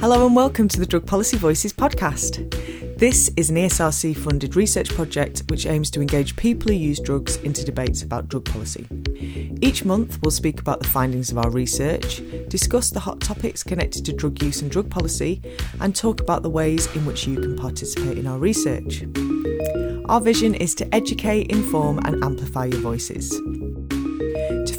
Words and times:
Hello 0.00 0.24
and 0.24 0.34
welcome 0.34 0.66
to 0.66 0.80
the 0.80 0.86
Drug 0.86 1.04
Policy 1.04 1.36
Voices 1.36 1.74
podcast. 1.74 2.48
This 2.96 3.30
is 3.36 3.50
an 3.50 3.56
ESRC 3.56 4.16
funded 4.16 4.56
research 4.56 4.88
project 4.94 5.42
which 5.48 5.66
aims 5.66 5.90
to 5.90 6.00
engage 6.00 6.36
people 6.36 6.72
who 6.72 6.78
use 6.78 6.98
drugs 6.98 7.36
into 7.36 7.66
debates 7.66 8.02
about 8.02 8.26
drug 8.26 8.46
policy. 8.46 8.86
Each 9.60 9.84
month, 9.84 10.18
we'll 10.22 10.30
speak 10.30 10.58
about 10.58 10.80
the 10.80 10.88
findings 10.88 11.30
of 11.30 11.36
our 11.36 11.50
research, 11.50 12.22
discuss 12.48 12.88
the 12.88 13.00
hot 13.00 13.20
topics 13.20 13.62
connected 13.62 14.06
to 14.06 14.14
drug 14.14 14.42
use 14.42 14.62
and 14.62 14.70
drug 14.70 14.88
policy, 14.88 15.42
and 15.80 15.94
talk 15.94 16.22
about 16.22 16.42
the 16.42 16.48
ways 16.48 16.86
in 16.96 17.04
which 17.04 17.26
you 17.26 17.38
can 17.38 17.54
participate 17.54 18.16
in 18.16 18.26
our 18.26 18.38
research. 18.38 19.04
Our 20.08 20.22
vision 20.22 20.54
is 20.54 20.74
to 20.76 20.94
educate, 20.94 21.50
inform, 21.50 21.98
and 22.06 22.24
amplify 22.24 22.64
your 22.64 22.80
voices. 22.80 23.38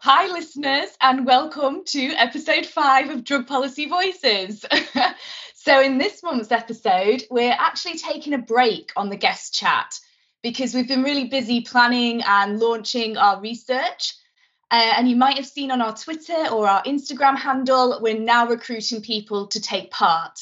Hi, 0.00 0.26
listeners, 0.32 0.88
and 1.00 1.24
welcome 1.24 1.84
to 1.84 2.08
episode 2.14 2.66
five 2.66 3.08
of 3.08 3.22
Drug 3.22 3.46
Policy 3.46 3.86
Voices. 3.86 4.64
so, 5.54 5.80
in 5.80 5.98
this 5.98 6.24
month's 6.24 6.50
episode, 6.50 7.22
we're 7.30 7.54
actually 7.56 7.98
taking 7.98 8.34
a 8.34 8.38
break 8.38 8.90
on 8.96 9.10
the 9.10 9.16
guest 9.16 9.54
chat 9.54 9.96
because 10.42 10.74
we've 10.74 10.88
been 10.88 11.04
really 11.04 11.28
busy 11.28 11.60
planning 11.60 12.20
and 12.22 12.58
launching 12.58 13.16
our 13.16 13.40
research. 13.40 14.14
Uh, 14.70 14.92
and 14.96 15.08
you 15.08 15.16
might 15.16 15.36
have 15.36 15.46
seen 15.46 15.70
on 15.70 15.80
our 15.80 15.96
Twitter 15.96 16.48
or 16.52 16.68
our 16.68 16.82
Instagram 16.84 17.36
handle, 17.36 17.98
we're 18.00 18.18
now 18.18 18.46
recruiting 18.46 19.02
people 19.02 19.48
to 19.48 19.60
take 19.60 19.90
part. 19.90 20.38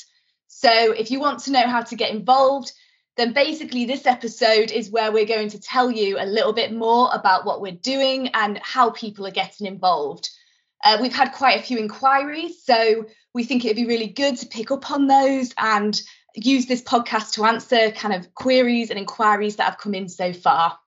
So 0.48 0.92
if 0.92 1.10
you 1.10 1.20
want 1.20 1.40
to 1.40 1.52
know 1.52 1.66
how 1.66 1.82
to 1.82 1.96
get 1.96 2.10
involved, 2.10 2.72
then 3.16 3.32
basically 3.32 3.84
this 3.84 4.06
episode 4.06 4.70
is 4.70 4.90
where 4.90 5.12
we're 5.12 5.24
going 5.24 5.48
to 5.50 5.60
tell 5.60 5.90
you 5.90 6.18
a 6.18 6.26
little 6.26 6.52
bit 6.52 6.72
more 6.72 7.10
about 7.12 7.46
what 7.46 7.60
we're 7.60 7.72
doing 7.72 8.28
and 8.28 8.58
how 8.62 8.90
people 8.90 9.26
are 9.26 9.32
getting 9.32 9.66
involved. 9.66 10.28
Uh, 10.84 10.98
we've 11.00 11.14
had 11.14 11.32
quite 11.32 11.58
a 11.58 11.62
few 11.62 11.78
inquiries, 11.78 12.62
so 12.62 13.06
we 13.34 13.44
think 13.44 13.64
it'd 13.64 13.76
be 13.76 13.86
really 13.86 14.06
good 14.06 14.36
to 14.36 14.46
pick 14.46 14.70
up 14.70 14.90
on 14.90 15.06
those 15.06 15.52
and 15.58 16.00
use 16.34 16.66
this 16.66 16.82
podcast 16.82 17.32
to 17.32 17.44
answer 17.44 17.90
kind 17.90 18.14
of 18.14 18.34
queries 18.34 18.90
and 18.90 18.98
inquiries 18.98 19.56
that 19.56 19.64
have 19.64 19.78
come 19.78 19.94
in 19.94 20.08
so 20.08 20.32
far. 20.32 20.78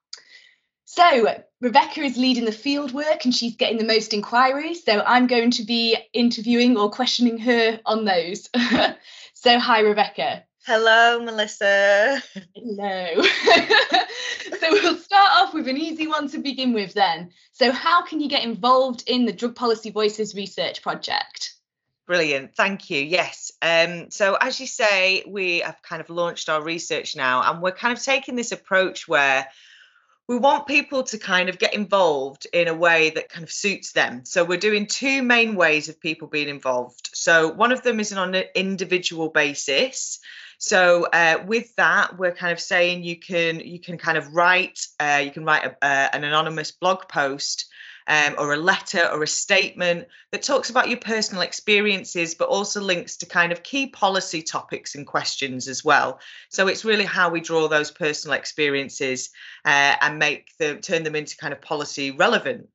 So, 0.93 1.25
Rebecca 1.61 2.01
is 2.01 2.17
leading 2.17 2.43
the 2.43 2.51
field 2.51 2.91
work 2.91 3.23
and 3.23 3.33
she's 3.33 3.55
getting 3.55 3.77
the 3.77 3.85
most 3.85 4.13
inquiries. 4.13 4.83
So, 4.83 4.99
I'm 4.99 5.25
going 5.25 5.51
to 5.51 5.63
be 5.63 5.95
interviewing 6.11 6.75
or 6.75 6.91
questioning 6.91 7.37
her 7.37 7.79
on 7.85 8.03
those. 8.03 8.49
so, 9.33 9.57
hi, 9.57 9.79
Rebecca. 9.79 10.43
Hello, 10.65 11.23
Melissa. 11.23 12.21
Hello. 12.53 13.07
so, 14.59 14.69
we'll 14.69 14.97
start 14.97 15.29
off 15.37 15.53
with 15.53 15.69
an 15.69 15.77
easy 15.77 16.07
one 16.07 16.27
to 16.27 16.39
begin 16.39 16.73
with 16.73 16.93
then. 16.93 17.31
So, 17.53 17.71
how 17.71 18.03
can 18.03 18.19
you 18.19 18.27
get 18.27 18.43
involved 18.43 19.05
in 19.07 19.23
the 19.23 19.31
Drug 19.31 19.55
Policy 19.55 19.91
Voices 19.91 20.35
research 20.35 20.81
project? 20.81 21.53
Brilliant, 22.05 22.53
thank 22.53 22.89
you. 22.89 23.01
Yes. 23.01 23.53
Um, 23.61 24.11
so, 24.11 24.35
as 24.35 24.59
you 24.59 24.67
say, 24.67 25.23
we 25.25 25.59
have 25.59 25.81
kind 25.83 26.01
of 26.01 26.09
launched 26.09 26.49
our 26.49 26.61
research 26.61 27.15
now, 27.15 27.49
and 27.49 27.61
we're 27.61 27.71
kind 27.71 27.97
of 27.97 28.03
taking 28.03 28.35
this 28.35 28.51
approach 28.51 29.07
where 29.07 29.47
we 30.31 30.37
want 30.37 30.65
people 30.65 31.03
to 31.03 31.17
kind 31.17 31.49
of 31.49 31.59
get 31.59 31.73
involved 31.73 32.47
in 32.53 32.69
a 32.69 32.73
way 32.73 33.09
that 33.09 33.27
kind 33.27 33.43
of 33.43 33.51
suits 33.51 33.91
them. 33.91 34.23
So 34.23 34.45
we're 34.45 34.57
doing 34.57 34.87
two 34.87 35.21
main 35.21 35.55
ways 35.55 35.89
of 35.89 35.99
people 35.99 36.29
being 36.29 36.47
involved. 36.47 37.09
So 37.13 37.49
one 37.49 37.73
of 37.73 37.83
them 37.83 37.99
is 37.99 38.13
on 38.13 38.33
an 38.33 38.45
individual 38.55 39.27
basis. 39.27 40.19
So 40.57 41.05
uh, 41.11 41.43
with 41.45 41.75
that, 41.75 42.17
we're 42.17 42.31
kind 42.31 42.53
of 42.53 42.61
saying 42.61 43.03
you 43.03 43.19
can 43.19 43.59
you 43.59 43.81
can 43.81 43.97
kind 43.97 44.17
of 44.17 44.33
write 44.33 44.87
uh, 45.01 45.21
you 45.21 45.31
can 45.31 45.43
write 45.43 45.65
a, 45.65 45.71
uh, 45.85 46.07
an 46.13 46.23
anonymous 46.23 46.71
blog 46.71 47.09
post 47.09 47.65
um, 48.07 48.35
or 48.37 48.53
a 48.53 48.57
letter 48.57 49.07
or 49.11 49.23
a 49.23 49.27
statement 49.27 50.07
that 50.31 50.43
talks 50.43 50.69
about 50.69 50.89
your 50.89 50.99
personal 50.99 51.41
experiences, 51.41 52.35
but 52.35 52.49
also 52.49 52.81
links 52.81 53.17
to 53.17 53.25
kind 53.25 53.51
of 53.51 53.63
key 53.63 53.87
policy 53.87 54.41
topics 54.41 54.95
and 54.95 55.05
questions 55.07 55.67
as 55.67 55.83
well. 55.83 56.19
So 56.49 56.67
it's 56.67 56.85
really 56.85 57.05
how 57.05 57.29
we 57.29 57.41
draw 57.41 57.67
those 57.67 57.91
personal 57.91 58.37
experiences 58.37 59.29
uh, 59.65 59.95
and 60.01 60.19
make 60.19 60.55
them 60.57 60.81
turn 60.81 61.03
them 61.03 61.15
into 61.15 61.37
kind 61.37 61.53
of 61.53 61.61
policy 61.61 62.11
relevant. 62.11 62.67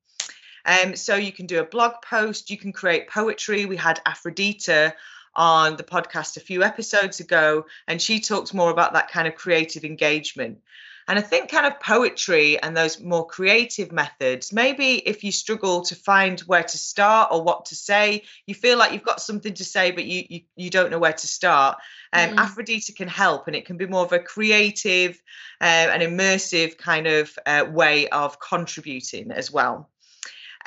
Um, 0.64 0.96
so 0.96 1.14
you 1.14 1.32
can 1.32 1.46
do 1.46 1.60
a 1.60 1.64
blog 1.64 2.02
post, 2.02 2.50
you 2.50 2.58
can 2.58 2.72
create 2.72 3.08
poetry. 3.08 3.66
We 3.66 3.76
had 3.76 4.00
Aphrodita 4.04 4.94
on 5.36 5.76
the 5.76 5.84
podcast 5.84 6.36
a 6.36 6.40
few 6.40 6.64
episodes 6.64 7.20
ago, 7.20 7.66
and 7.86 8.00
she 8.02 8.20
talked 8.20 8.54
more 8.54 8.70
about 8.70 8.94
that 8.94 9.10
kind 9.10 9.28
of 9.28 9.34
creative 9.34 9.84
engagement. 9.84 10.58
And 11.08 11.18
I 11.18 11.22
think 11.22 11.50
kind 11.50 11.66
of 11.66 11.78
poetry 11.78 12.60
and 12.60 12.76
those 12.76 13.00
more 13.00 13.26
creative 13.26 13.92
methods, 13.92 14.52
maybe 14.52 14.96
if 15.06 15.22
you 15.22 15.30
struggle 15.30 15.82
to 15.82 15.94
find 15.94 16.40
where 16.40 16.64
to 16.64 16.78
start 16.78 17.28
or 17.30 17.42
what 17.42 17.66
to 17.66 17.76
say, 17.76 18.24
you 18.46 18.54
feel 18.54 18.76
like 18.76 18.92
you've 18.92 19.04
got 19.04 19.20
something 19.20 19.54
to 19.54 19.64
say, 19.64 19.92
but 19.92 20.04
you 20.04 20.24
you, 20.28 20.40
you 20.56 20.70
don't 20.70 20.90
know 20.90 20.98
where 20.98 21.12
to 21.12 21.26
start. 21.26 21.78
Um, 22.12 22.30
mm. 22.30 22.36
Aphrodita 22.36 22.94
can 22.94 23.08
help, 23.08 23.46
and 23.46 23.54
it 23.54 23.66
can 23.66 23.76
be 23.76 23.86
more 23.86 24.04
of 24.04 24.12
a 24.12 24.18
creative 24.18 25.20
uh, 25.60 25.64
and 25.64 26.02
immersive 26.02 26.76
kind 26.76 27.06
of 27.06 27.38
uh, 27.46 27.66
way 27.70 28.08
of 28.08 28.40
contributing 28.40 29.30
as 29.30 29.50
well. 29.50 29.88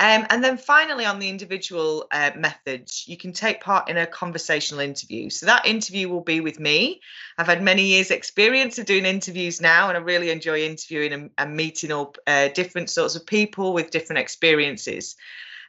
Um, 0.02 0.26
and 0.30 0.42
then 0.42 0.58
finally, 0.58 1.04
on 1.04 1.20
the 1.20 1.28
individual 1.28 2.08
uh, 2.14 2.32
methods, 2.34 3.04
you 3.06 3.18
can 3.18 3.34
take 3.34 3.60
part 3.60 3.90
in 3.90 3.98
a 3.98 4.08
conversational 4.08 4.80
interview. 4.80 5.30
So 5.30 5.46
that 5.46 5.66
interview 5.66 6.08
will 6.08 6.22
be 6.22 6.40
with 6.40 6.58
me. 6.58 7.02
I've 7.38 7.48
had 7.48 7.62
many 7.62 7.84
years' 7.84 8.10
experience 8.10 8.80
of 8.80 8.86
doing 8.86 9.04
interviews 9.04 9.60
now, 9.60 9.90
and 9.90 9.98
I 9.98 10.00
really 10.00 10.30
enjoy 10.30 10.62
interviewing 10.62 11.12
and, 11.12 11.32
and 11.38 11.54
meeting 11.54 11.92
all 11.92 12.16
uh, 12.26 12.48
different 12.48 12.90
sorts 12.90 13.16
of 13.16 13.26
people 13.26 13.74
with 13.74 13.92
different 13.92 14.22
experiences. 14.22 15.18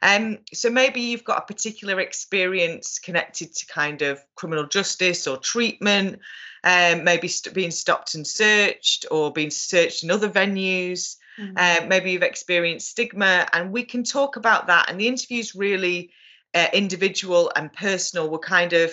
Um, 0.01 0.39
so 0.55 0.71
maybe 0.71 1.01
you've 1.01 1.25
got 1.25 1.39
a 1.39 1.53
particular 1.53 1.99
experience 1.99 3.01
connected 3.01 3.53
to 3.57 3.67
kind 3.67 4.01
of 4.01 4.25
criminal 4.37 4.67
justice 4.67 5.27
or 5.27 5.39
treatment, 5.39 6.21
um, 6.63 7.03
maybe 7.03 7.27
st- 7.27 7.53
being 7.53 7.73
stopped 7.73 8.15
and 8.15 8.25
searched 8.25 9.07
or 9.11 9.33
being 9.33 9.51
searched 9.51 10.05
in 10.05 10.11
other 10.13 10.29
venues. 10.29 11.17
Mm-hmm. 11.41 11.55
Uh, 11.57 11.87
maybe 11.87 12.13
you've 12.13 12.23
experienced 12.23 12.91
stigma, 12.91 13.49
and 13.53 13.73
we 13.73 13.85
can 13.85 14.05
talk 14.05 14.37
about 14.37 14.67
that. 14.67 14.91
And 14.91 15.01
the 15.01 15.09
interview's 15.09 15.55
really 15.55 16.11
uh, 16.55 16.67
individual 16.73 17.51
and 17.57 17.73
personal. 17.73 18.29
We'll 18.29 18.41
kind 18.41 18.73
of 18.73 18.93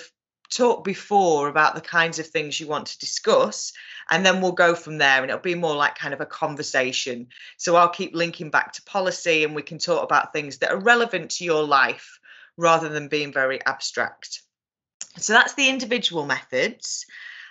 talk 0.50 0.86
before 0.86 1.50
about 1.50 1.75
the 1.75 1.81
kinds 1.81 2.19
of 2.19 2.28
things 2.28 2.57
you 2.57 2.68
want 2.68 2.88
to 2.88 3.00
discuss, 3.00 3.74
and 4.09 4.25
then 4.25 4.41
we'll 4.41 4.53
go 4.53 4.75
from 4.75 4.97
there. 4.97 5.22
And 5.22 5.30
it'll 5.30 5.41
be 5.41 5.56
more 5.56 5.75
like 5.75 5.96
kind 5.96 6.13
of 6.13 6.22
a 6.22 6.25
conversation. 6.25 7.28
So 7.57 7.75
I'll 7.75 7.90
keep 7.90 8.16
linking 8.16 8.50
back 8.50 8.74
to 8.74 8.84
policy, 8.84 9.44
and 9.44 9.53
we 9.53 9.62
can 9.62 9.78
talk 9.78 10.03
about 10.03 10.31
things 10.31 10.59
that 10.59 10.72
are 10.72 10.80
relevant 10.80 11.31
to 11.31 11.44
your 11.44 11.63
life 11.63 12.19
rather 12.56 12.90
than 12.90 13.07
being 13.07 13.34
very 13.34 13.63
abstract. 13.66 14.41
So 15.18 15.34
that's 15.34 15.56
the 15.56 15.69
individual 15.69 16.25
methods 16.25 17.06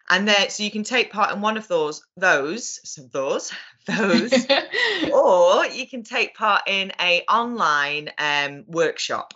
and 0.08 0.26
then 0.28 0.50
so 0.50 0.62
you 0.62 0.70
can 0.70 0.84
take 0.84 1.12
part 1.12 1.34
in 1.34 1.40
one 1.40 1.56
of 1.56 1.68
those 1.68 2.02
those 2.16 2.80
so 2.84 3.02
those 3.12 3.52
those 3.86 4.32
or 5.12 5.66
you 5.66 5.86
can 5.88 6.02
take 6.02 6.34
part 6.34 6.62
in 6.66 6.92
a 7.00 7.22
online 7.28 8.10
um, 8.18 8.64
workshop. 8.66 9.34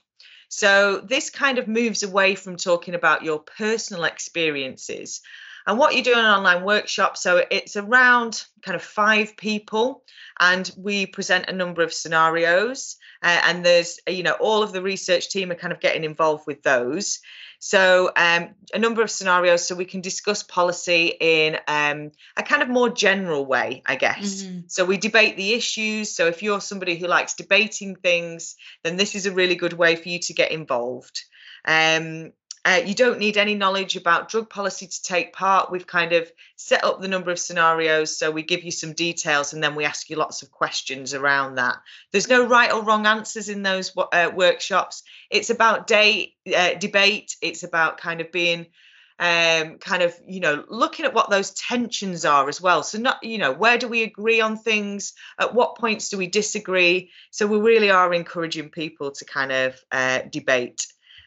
So 0.48 1.00
this 1.00 1.30
kind 1.30 1.58
of 1.58 1.68
moves 1.68 2.02
away 2.02 2.34
from 2.34 2.56
talking 2.56 2.94
about 2.94 3.22
your 3.22 3.38
personal 3.38 4.02
experiences 4.04 5.20
and 5.66 5.78
what 5.78 5.94
you 5.94 6.02
do 6.02 6.12
in 6.12 6.18
an 6.18 6.24
online 6.24 6.64
workshop 6.64 7.16
so 7.16 7.42
it's 7.50 7.76
around 7.76 8.44
kind 8.62 8.76
of 8.76 8.82
five 8.82 9.36
people 9.36 10.02
and 10.38 10.70
we 10.76 11.06
present 11.06 11.48
a 11.48 11.52
number 11.52 11.82
of 11.82 11.92
scenarios 11.92 12.96
uh, 13.22 13.40
and 13.44 13.64
there's 13.64 14.00
you 14.08 14.22
know 14.22 14.32
all 14.32 14.62
of 14.62 14.72
the 14.72 14.82
research 14.82 15.28
team 15.28 15.50
are 15.50 15.56
kind 15.56 15.72
of 15.72 15.80
getting 15.80 16.04
involved 16.04 16.44
with 16.46 16.62
those. 16.62 17.20
So 17.58 18.10
um, 18.16 18.54
a 18.72 18.78
number 18.78 19.02
of 19.02 19.10
scenarios 19.10 19.66
so 19.66 19.74
we 19.74 19.84
can 19.84 20.00
discuss 20.00 20.42
policy 20.42 21.12
in 21.20 21.58
um, 21.68 22.12
a 22.34 22.42
kind 22.42 22.62
of 22.62 22.70
more 22.70 22.88
general 22.88 23.44
way 23.44 23.82
i 23.84 23.96
guess. 23.96 24.42
Mm-hmm. 24.42 24.60
so 24.68 24.86
we 24.86 24.96
debate 24.96 25.36
the 25.36 25.52
issues 25.52 26.14
so 26.14 26.26
if 26.26 26.42
you're 26.42 26.62
somebody 26.62 26.96
who 26.96 27.06
likes 27.06 27.34
debating 27.34 27.96
things 27.96 28.56
then 28.82 28.96
this 28.96 29.14
is 29.14 29.26
a 29.26 29.32
really 29.32 29.56
good 29.56 29.74
way 29.74 29.96
for 29.96 30.08
you 30.08 30.18
to 30.20 30.32
get 30.32 30.52
involved. 30.52 31.22
Um, 31.66 32.32
uh, 32.64 32.82
you 32.84 32.94
don't 32.94 33.18
need 33.18 33.38
any 33.38 33.54
knowledge 33.54 33.96
about 33.96 34.28
drug 34.28 34.50
policy 34.50 34.86
to 34.86 35.02
take 35.02 35.32
part. 35.32 35.70
We've 35.70 35.86
kind 35.86 36.12
of 36.12 36.30
set 36.56 36.84
up 36.84 37.00
the 37.00 37.08
number 37.08 37.30
of 37.30 37.38
scenarios, 37.38 38.18
so 38.18 38.30
we 38.30 38.42
give 38.42 38.64
you 38.64 38.70
some 38.70 38.92
details 38.92 39.54
and 39.54 39.62
then 39.62 39.74
we 39.74 39.86
ask 39.86 40.10
you 40.10 40.16
lots 40.16 40.42
of 40.42 40.50
questions 40.50 41.14
around 41.14 41.54
that. 41.54 41.78
There's 42.12 42.28
no 42.28 42.46
right 42.46 42.70
or 42.70 42.82
wrong 42.82 43.06
answers 43.06 43.48
in 43.48 43.62
those 43.62 43.92
uh, 43.96 44.30
workshops. 44.34 45.02
It's 45.30 45.48
about 45.48 45.86
day 45.86 46.34
uh, 46.54 46.74
debate. 46.74 47.36
It's 47.40 47.62
about 47.62 47.98
kind 47.98 48.20
of 48.20 48.30
being 48.30 48.66
um, 49.18 49.78
kind 49.78 50.02
of 50.02 50.14
you 50.26 50.40
know 50.40 50.64
looking 50.68 51.04
at 51.04 51.14
what 51.14 51.28
those 51.28 51.50
tensions 51.50 52.24
are 52.24 52.48
as 52.48 52.58
well 52.58 52.82
so 52.82 52.98
not 52.98 53.22
you 53.22 53.36
know 53.36 53.52
where 53.52 53.76
do 53.76 53.86
we 53.86 54.02
agree 54.02 54.40
on 54.40 54.56
things 54.56 55.12
at 55.38 55.54
what 55.54 55.76
points 55.76 56.08
do 56.08 56.16
we 56.16 56.26
disagree 56.26 57.10
so 57.30 57.46
we 57.46 57.58
really 57.58 57.90
are 57.90 58.14
encouraging 58.14 58.70
people 58.70 59.10
to 59.10 59.26
kind 59.26 59.52
of 59.52 59.78
uh, 59.92 60.20
debate 60.30 60.86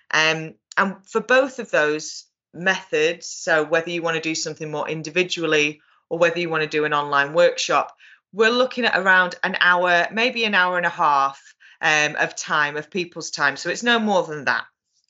um, 0.10 0.56
and 0.78 0.96
for 1.06 1.22
both 1.22 1.60
of 1.60 1.72
those 1.72 2.26
methods, 2.54 3.28
so 3.28 3.64
whether 3.64 3.90
you 3.90 4.02
want 4.02 4.16
to 4.16 4.22
do 4.22 4.36
something 4.36 4.70
more 4.70 4.88
individually 4.88 5.82
or 6.10 6.20
whether 6.20 6.40
you 6.40 6.50
want 6.50 6.64
to 6.64 6.70
do 6.70 6.86
an 6.86 6.94
online 6.94 7.34
workshop, 7.34 7.96
we're 8.32 8.50
looking 8.50 8.86
at 8.86 8.98
around 8.98 9.36
an 9.44 9.58
hour, 9.60 10.08
maybe 10.12 10.46
an 10.46 10.56
hour 10.56 10.78
and 10.78 10.86
a 10.86 10.90
half 10.90 11.42
um, 11.82 12.16
of 12.16 12.36
time, 12.36 12.78
of 12.78 12.90
people's 12.90 13.32
time. 13.32 13.58
So 13.58 13.70
it's 13.70 13.84
no 13.84 14.00
more 14.00 14.24
than 14.24 14.46
that, 14.46 14.66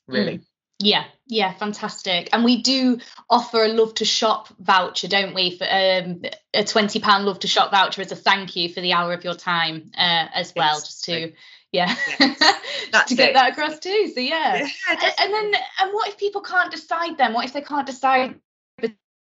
really. 0.06 0.38
Mm. 0.38 0.44
Yeah, 0.80 1.04
yeah, 1.28 1.52
fantastic. 1.54 2.30
And 2.32 2.44
we 2.44 2.60
do 2.60 2.98
offer 3.30 3.64
a 3.64 3.68
love 3.68 3.94
to 3.94 4.04
shop 4.04 4.48
voucher, 4.58 5.06
don't 5.06 5.32
we? 5.32 5.56
For 5.56 5.64
um, 5.64 6.22
a 6.52 6.64
twenty 6.64 6.98
pound 6.98 7.26
love 7.26 7.38
to 7.40 7.46
shop 7.46 7.70
voucher 7.70 8.02
as 8.02 8.10
a 8.10 8.16
thank 8.16 8.56
you 8.56 8.68
for 8.68 8.80
the 8.80 8.92
hour 8.92 9.12
of 9.12 9.22
your 9.22 9.34
time 9.34 9.92
uh, 9.96 10.26
as 10.34 10.52
well, 10.54 10.80
just 10.80 11.04
to 11.04 11.32
yeah, 11.74 11.94
yes. 12.20 12.38
to 13.08 13.14
get 13.14 13.30
it. 13.30 13.34
that 13.34 13.52
across 13.52 13.78
too. 13.78 14.10
So 14.14 14.20
yeah, 14.20 14.66
yeah 14.88 15.10
and 15.18 15.32
then 15.32 15.52
and 15.80 15.92
what 15.92 16.08
if 16.08 16.18
people 16.18 16.40
can't 16.40 16.70
decide? 16.70 17.18
Then 17.18 17.32
what 17.32 17.44
if 17.44 17.52
they 17.52 17.62
can't 17.62 17.86
decide 17.86 18.36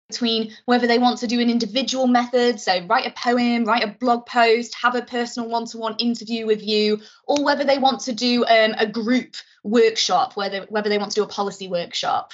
between 0.10 0.52
whether 0.66 0.86
they 0.86 1.00
want 1.00 1.20
to 1.20 1.28
do 1.28 1.40
an 1.40 1.50
individual 1.50 2.06
method, 2.06 2.60
so 2.60 2.86
write 2.86 3.08
a 3.08 3.12
poem, 3.12 3.66
write 3.66 3.84
a 3.84 3.88
blog 4.00 4.26
post, 4.26 4.76
have 4.82 4.96
a 4.96 5.02
personal 5.02 5.50
one 5.50 5.66
to 5.66 5.78
one 5.78 5.96
interview 5.98 6.46
with 6.46 6.62
you, 6.62 7.00
or 7.26 7.44
whether 7.44 7.64
they 7.64 7.80
want 7.80 8.02
to 8.02 8.12
do 8.12 8.46
um, 8.46 8.76
a 8.78 8.86
group 8.86 9.36
workshop, 9.64 10.36
whether, 10.36 10.66
whether 10.70 10.90
they 10.90 10.98
want 10.98 11.12
to 11.12 11.16
do 11.16 11.24
a 11.24 11.28
policy 11.28 11.68
workshop. 11.68 12.34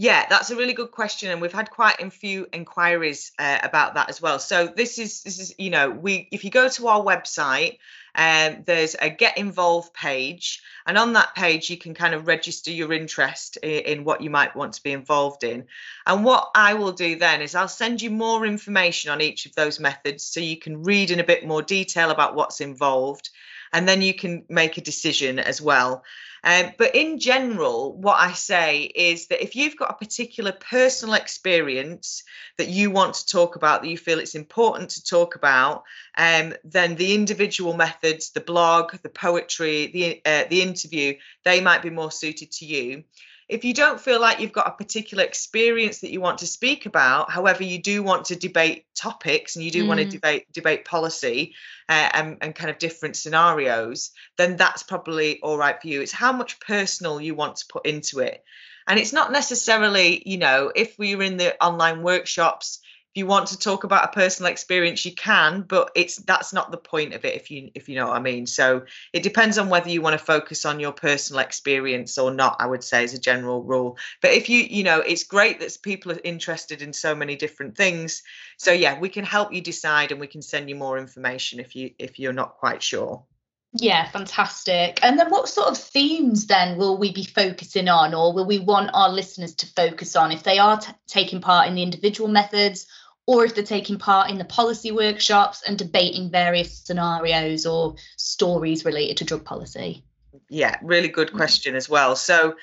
Yeah, 0.00 0.26
that's 0.30 0.50
a 0.50 0.56
really 0.56 0.74
good 0.74 0.92
question, 0.92 1.30
and 1.30 1.40
we've 1.40 1.52
had 1.52 1.70
quite 1.70 2.00
a 2.00 2.08
few 2.08 2.46
inquiries 2.52 3.32
uh, 3.36 3.58
about 3.62 3.94
that 3.94 4.08
as 4.08 4.22
well. 4.22 4.38
So 4.38 4.68
this 4.68 4.96
is 4.96 5.24
this 5.24 5.40
is 5.40 5.56
you 5.58 5.70
know 5.70 5.90
we 5.90 6.28
if 6.30 6.44
you 6.44 6.52
go 6.52 6.68
to 6.68 6.86
our 6.86 7.02
website, 7.02 7.78
um, 8.18 8.64
there's 8.66 8.96
a 9.00 9.08
get 9.08 9.38
involved 9.38 9.94
page, 9.94 10.60
and 10.86 10.98
on 10.98 11.12
that 11.12 11.36
page 11.36 11.70
you 11.70 11.78
can 11.78 11.94
kind 11.94 12.14
of 12.14 12.26
register 12.26 12.72
your 12.72 12.92
interest 12.92 13.56
in, 13.58 13.80
in 13.84 14.04
what 14.04 14.20
you 14.20 14.28
might 14.28 14.56
want 14.56 14.72
to 14.74 14.82
be 14.82 14.90
involved 14.90 15.44
in. 15.44 15.66
And 16.04 16.24
what 16.24 16.50
I 16.54 16.74
will 16.74 16.92
do 16.92 17.16
then 17.16 17.40
is 17.40 17.54
I'll 17.54 17.68
send 17.68 18.02
you 18.02 18.10
more 18.10 18.44
information 18.44 19.12
on 19.12 19.20
each 19.20 19.46
of 19.46 19.54
those 19.54 19.78
methods, 19.78 20.24
so 20.24 20.40
you 20.40 20.58
can 20.58 20.82
read 20.82 21.12
in 21.12 21.20
a 21.20 21.24
bit 21.24 21.46
more 21.46 21.62
detail 21.62 22.10
about 22.10 22.34
what's 22.34 22.60
involved, 22.60 23.30
and 23.72 23.88
then 23.88 24.02
you 24.02 24.12
can 24.12 24.44
make 24.48 24.76
a 24.76 24.82
decision 24.82 25.38
as 25.38 25.62
well. 25.62 26.02
Um, 26.44 26.72
but 26.78 26.94
in 26.94 27.18
general, 27.18 27.96
what 27.96 28.18
I 28.18 28.32
say 28.32 28.82
is 28.82 29.26
that 29.28 29.42
if 29.42 29.56
you've 29.56 29.76
got 29.76 29.90
a 29.90 30.04
particular 30.04 30.52
personal 30.52 31.14
experience 31.14 32.22
that 32.56 32.68
you 32.68 32.90
want 32.90 33.14
to 33.14 33.26
talk 33.26 33.56
about, 33.56 33.82
that 33.82 33.88
you 33.88 33.98
feel 33.98 34.18
it's 34.18 34.34
important 34.34 34.90
to 34.90 35.04
talk 35.04 35.34
about, 35.34 35.84
um, 36.16 36.54
then 36.64 36.94
the 36.94 37.14
individual 37.14 37.74
methods, 37.74 38.30
the 38.30 38.40
blog, 38.40 38.92
the 39.02 39.08
poetry, 39.08 39.88
the 39.88 40.20
uh, 40.24 40.44
the 40.48 40.62
interview, 40.62 41.14
they 41.44 41.60
might 41.60 41.82
be 41.82 41.90
more 41.90 42.10
suited 42.10 42.50
to 42.52 42.66
you 42.66 43.04
if 43.48 43.64
you 43.64 43.72
don't 43.72 44.00
feel 44.00 44.20
like 44.20 44.40
you've 44.40 44.52
got 44.52 44.68
a 44.68 44.72
particular 44.72 45.24
experience 45.24 46.00
that 46.00 46.10
you 46.10 46.20
want 46.20 46.38
to 46.38 46.46
speak 46.46 46.86
about 46.86 47.30
however 47.30 47.62
you 47.62 47.80
do 47.80 48.02
want 48.02 48.26
to 48.26 48.36
debate 48.36 48.84
topics 48.94 49.56
and 49.56 49.64
you 49.64 49.70
do 49.70 49.84
mm. 49.84 49.88
want 49.88 50.00
to 50.00 50.06
debate 50.06 50.52
debate 50.52 50.84
policy 50.84 51.54
uh, 51.88 52.10
and, 52.12 52.38
and 52.40 52.54
kind 52.54 52.70
of 52.70 52.78
different 52.78 53.16
scenarios 53.16 54.10
then 54.36 54.56
that's 54.56 54.82
probably 54.82 55.40
all 55.40 55.56
right 55.56 55.80
for 55.80 55.88
you 55.88 56.00
it's 56.00 56.12
how 56.12 56.32
much 56.32 56.60
personal 56.60 57.20
you 57.20 57.34
want 57.34 57.56
to 57.56 57.66
put 57.68 57.86
into 57.86 58.20
it 58.20 58.44
and 58.86 58.98
it's 58.98 59.12
not 59.12 59.32
necessarily 59.32 60.22
you 60.26 60.38
know 60.38 60.70
if 60.74 60.98
we 60.98 61.16
were 61.16 61.22
in 61.22 61.36
the 61.36 61.62
online 61.64 62.02
workshops 62.02 62.80
you 63.18 63.26
want 63.26 63.48
to 63.48 63.58
talk 63.58 63.84
about 63.84 64.04
a 64.04 64.12
personal 64.12 64.50
experience 64.50 65.04
you 65.04 65.14
can 65.14 65.62
but 65.62 65.90
it's 65.94 66.16
that's 66.16 66.52
not 66.52 66.70
the 66.70 66.78
point 66.78 67.12
of 67.12 67.24
it 67.24 67.34
if 67.34 67.50
you 67.50 67.70
if 67.74 67.88
you 67.88 67.96
know 67.96 68.06
what 68.06 68.16
i 68.16 68.20
mean. 68.20 68.46
So 68.46 68.84
it 69.12 69.22
depends 69.22 69.58
on 69.58 69.68
whether 69.68 69.90
you 69.90 70.00
want 70.00 70.18
to 70.18 70.24
focus 70.24 70.64
on 70.64 70.80
your 70.80 70.92
personal 70.92 71.40
experience 71.40 72.16
or 72.16 72.30
not 72.30 72.56
i 72.60 72.66
would 72.66 72.84
say 72.84 73.04
as 73.04 73.14
a 73.14 73.20
general 73.20 73.62
rule. 73.62 73.98
But 74.22 74.32
if 74.32 74.48
you 74.48 74.62
you 74.62 74.84
know 74.84 75.00
it's 75.00 75.24
great 75.24 75.60
that 75.60 75.76
people 75.82 76.12
are 76.12 76.20
interested 76.24 76.80
in 76.80 76.92
so 76.92 77.14
many 77.14 77.36
different 77.36 77.76
things. 77.76 78.22
So 78.56 78.72
yeah 78.72 78.98
we 78.98 79.08
can 79.08 79.24
help 79.24 79.52
you 79.52 79.60
decide 79.60 80.12
and 80.12 80.20
we 80.20 80.26
can 80.26 80.42
send 80.42 80.70
you 80.70 80.76
more 80.76 80.98
information 80.98 81.60
if 81.60 81.76
you 81.76 81.90
if 81.98 82.18
you're 82.18 82.32
not 82.32 82.56
quite 82.56 82.82
sure. 82.82 83.24
Yeah, 83.72 84.08
fantastic. 84.10 84.98
And 85.02 85.18
then 85.18 85.30
what 85.30 85.48
sort 85.48 85.68
of 85.68 85.76
themes 85.76 86.46
then 86.46 86.78
will 86.78 86.96
we 86.96 87.12
be 87.12 87.24
focusing 87.24 87.88
on, 87.88 88.14
or 88.14 88.32
will 88.32 88.46
we 88.46 88.58
want 88.58 88.90
our 88.94 89.10
listeners 89.10 89.54
to 89.56 89.66
focus 89.66 90.16
on 90.16 90.32
if 90.32 90.42
they 90.42 90.58
are 90.58 90.80
t- 90.80 90.92
taking 91.06 91.42
part 91.42 91.68
in 91.68 91.74
the 91.74 91.82
individual 91.82 92.28
methods 92.30 92.86
or 93.28 93.44
if 93.44 93.54
they're 93.54 93.62
taking 93.62 93.98
part 93.98 94.30
in 94.30 94.38
the 94.38 94.44
policy 94.44 94.90
workshops 94.90 95.62
and 95.62 95.76
debating 95.76 96.30
various 96.30 96.78
scenarios 96.78 97.66
or 97.66 97.94
stories 98.16 98.86
related 98.86 99.18
to 99.18 99.24
drug 99.24 99.44
policy? 99.44 100.02
Yeah, 100.48 100.76
really 100.82 101.08
good 101.08 101.34
question 101.34 101.76
as 101.76 101.90
well. 101.90 102.16
So, 102.16 102.56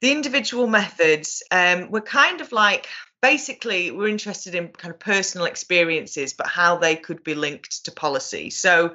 the 0.00 0.12
individual 0.12 0.68
methods, 0.68 1.42
um, 1.50 1.90
we're 1.90 2.00
kind 2.00 2.40
of 2.40 2.50
like 2.50 2.88
basically 3.20 3.90
we're 3.90 4.08
interested 4.08 4.54
in 4.54 4.68
kind 4.68 4.94
of 4.94 4.98
personal 4.98 5.46
experiences, 5.46 6.32
but 6.32 6.46
how 6.46 6.78
they 6.78 6.96
could 6.96 7.22
be 7.22 7.34
linked 7.34 7.84
to 7.84 7.92
policy. 7.92 8.48
So, 8.48 8.94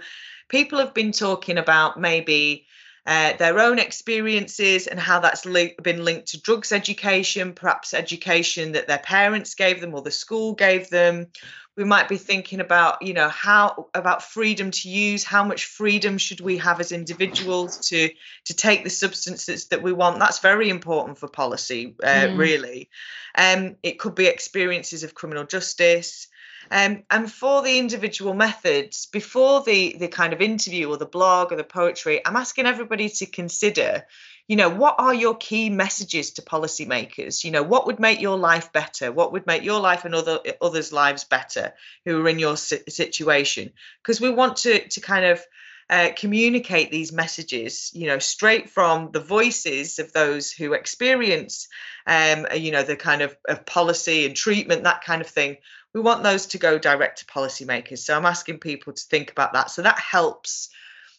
people 0.49 0.79
have 0.79 0.95
been 0.95 1.11
talking 1.11 1.59
about 1.59 2.01
maybe 2.01 2.65
uh, 3.05 3.33
their 3.37 3.59
own 3.59 3.79
experiences 3.79 4.85
and 4.87 4.99
how 4.99 5.19
that's 5.19 5.45
li- 5.45 5.75
been 5.81 6.05
linked 6.05 6.27
to 6.29 6.41
drugs 6.41 6.71
education, 6.71 7.53
perhaps 7.53 7.93
education 7.93 8.73
that 8.73 8.87
their 8.87 8.99
parents 8.99 9.55
gave 9.55 9.81
them 9.81 9.95
or 9.95 10.01
the 10.01 10.11
school 10.11 10.53
gave 10.53 10.89
them. 10.89 11.27
We 11.75 11.83
might 11.83 12.09
be 12.09 12.17
thinking 12.17 12.59
about, 12.59 13.01
you 13.01 13.13
know, 13.13 13.29
how 13.29 13.87
about 13.95 14.21
freedom 14.21 14.71
to 14.71 14.89
use. 14.89 15.23
How 15.23 15.43
much 15.43 15.65
freedom 15.65 16.17
should 16.17 16.41
we 16.41 16.57
have 16.57 16.79
as 16.79 16.91
individuals 16.91 17.77
to 17.89 18.09
to 18.45 18.53
take 18.53 18.83
the 18.83 18.89
substances 18.89 19.67
that 19.69 19.81
we 19.81 19.93
want? 19.93 20.19
That's 20.19 20.39
very 20.39 20.69
important 20.69 21.17
for 21.17 21.27
policy, 21.27 21.95
uh, 22.03 22.27
mm. 22.27 22.37
really. 22.37 22.89
Um, 23.35 23.77
it 23.81 23.99
could 23.99 24.15
be 24.15 24.27
experiences 24.27 25.03
of 25.03 25.15
criminal 25.15 25.45
justice. 25.45 26.27
Um, 26.71 27.03
and 27.11 27.29
for 27.29 27.61
the 27.61 27.77
individual 27.77 28.33
methods, 28.33 29.05
before 29.05 29.61
the 29.61 29.97
the 29.99 30.07
kind 30.07 30.31
of 30.31 30.41
interview 30.41 30.89
or 30.89 30.95
the 30.95 31.05
blog 31.05 31.51
or 31.51 31.57
the 31.57 31.65
poetry, 31.65 32.25
I'm 32.25 32.37
asking 32.37 32.65
everybody 32.65 33.09
to 33.09 33.25
consider, 33.25 34.05
you 34.47 34.55
know, 34.55 34.69
what 34.69 34.95
are 34.97 35.13
your 35.13 35.35
key 35.35 35.69
messages 35.69 36.31
to 36.31 36.41
policymakers? 36.41 37.43
You 37.43 37.51
know, 37.51 37.61
what 37.61 37.87
would 37.87 37.99
make 37.99 38.21
your 38.21 38.37
life 38.37 38.71
better? 38.71 39.11
What 39.11 39.33
would 39.33 39.45
make 39.45 39.63
your 39.63 39.81
life 39.81 40.05
and 40.05 40.15
other 40.15 40.39
others' 40.61 40.93
lives 40.93 41.25
better 41.25 41.73
who 42.05 42.25
are 42.25 42.29
in 42.29 42.39
your 42.39 42.55
situation? 42.55 43.73
Because 44.01 44.21
we 44.21 44.29
want 44.29 44.55
to 44.57 44.87
to 44.87 45.01
kind 45.01 45.25
of 45.25 45.45
uh, 45.91 46.11
communicate 46.15 46.89
these 46.89 47.11
messages, 47.11 47.91
you 47.93 48.07
know, 48.07 48.17
straight 48.17 48.69
from 48.69 49.11
the 49.11 49.19
voices 49.19 49.99
of 49.99 50.13
those 50.13 50.49
who 50.49 50.71
experience, 50.71 51.67
um, 52.07 52.47
you 52.55 52.71
know, 52.71 52.81
the 52.81 52.95
kind 52.95 53.21
of, 53.21 53.35
of 53.45 53.65
policy 53.65 54.25
and 54.25 54.33
treatment, 54.33 54.85
that 54.85 55.03
kind 55.03 55.21
of 55.21 55.27
thing, 55.27 55.57
we 55.93 56.01
want 56.01 56.23
those 56.23 56.47
to 56.47 56.57
go 56.57 56.77
direct 56.77 57.19
to 57.19 57.25
policymakers. 57.25 57.99
So 57.99 58.15
I'm 58.15 58.25
asking 58.25 58.59
people 58.59 58.93
to 58.93 59.03
think 59.03 59.31
about 59.31 59.53
that. 59.53 59.71
So 59.71 59.81
that 59.81 59.99
helps, 59.99 60.69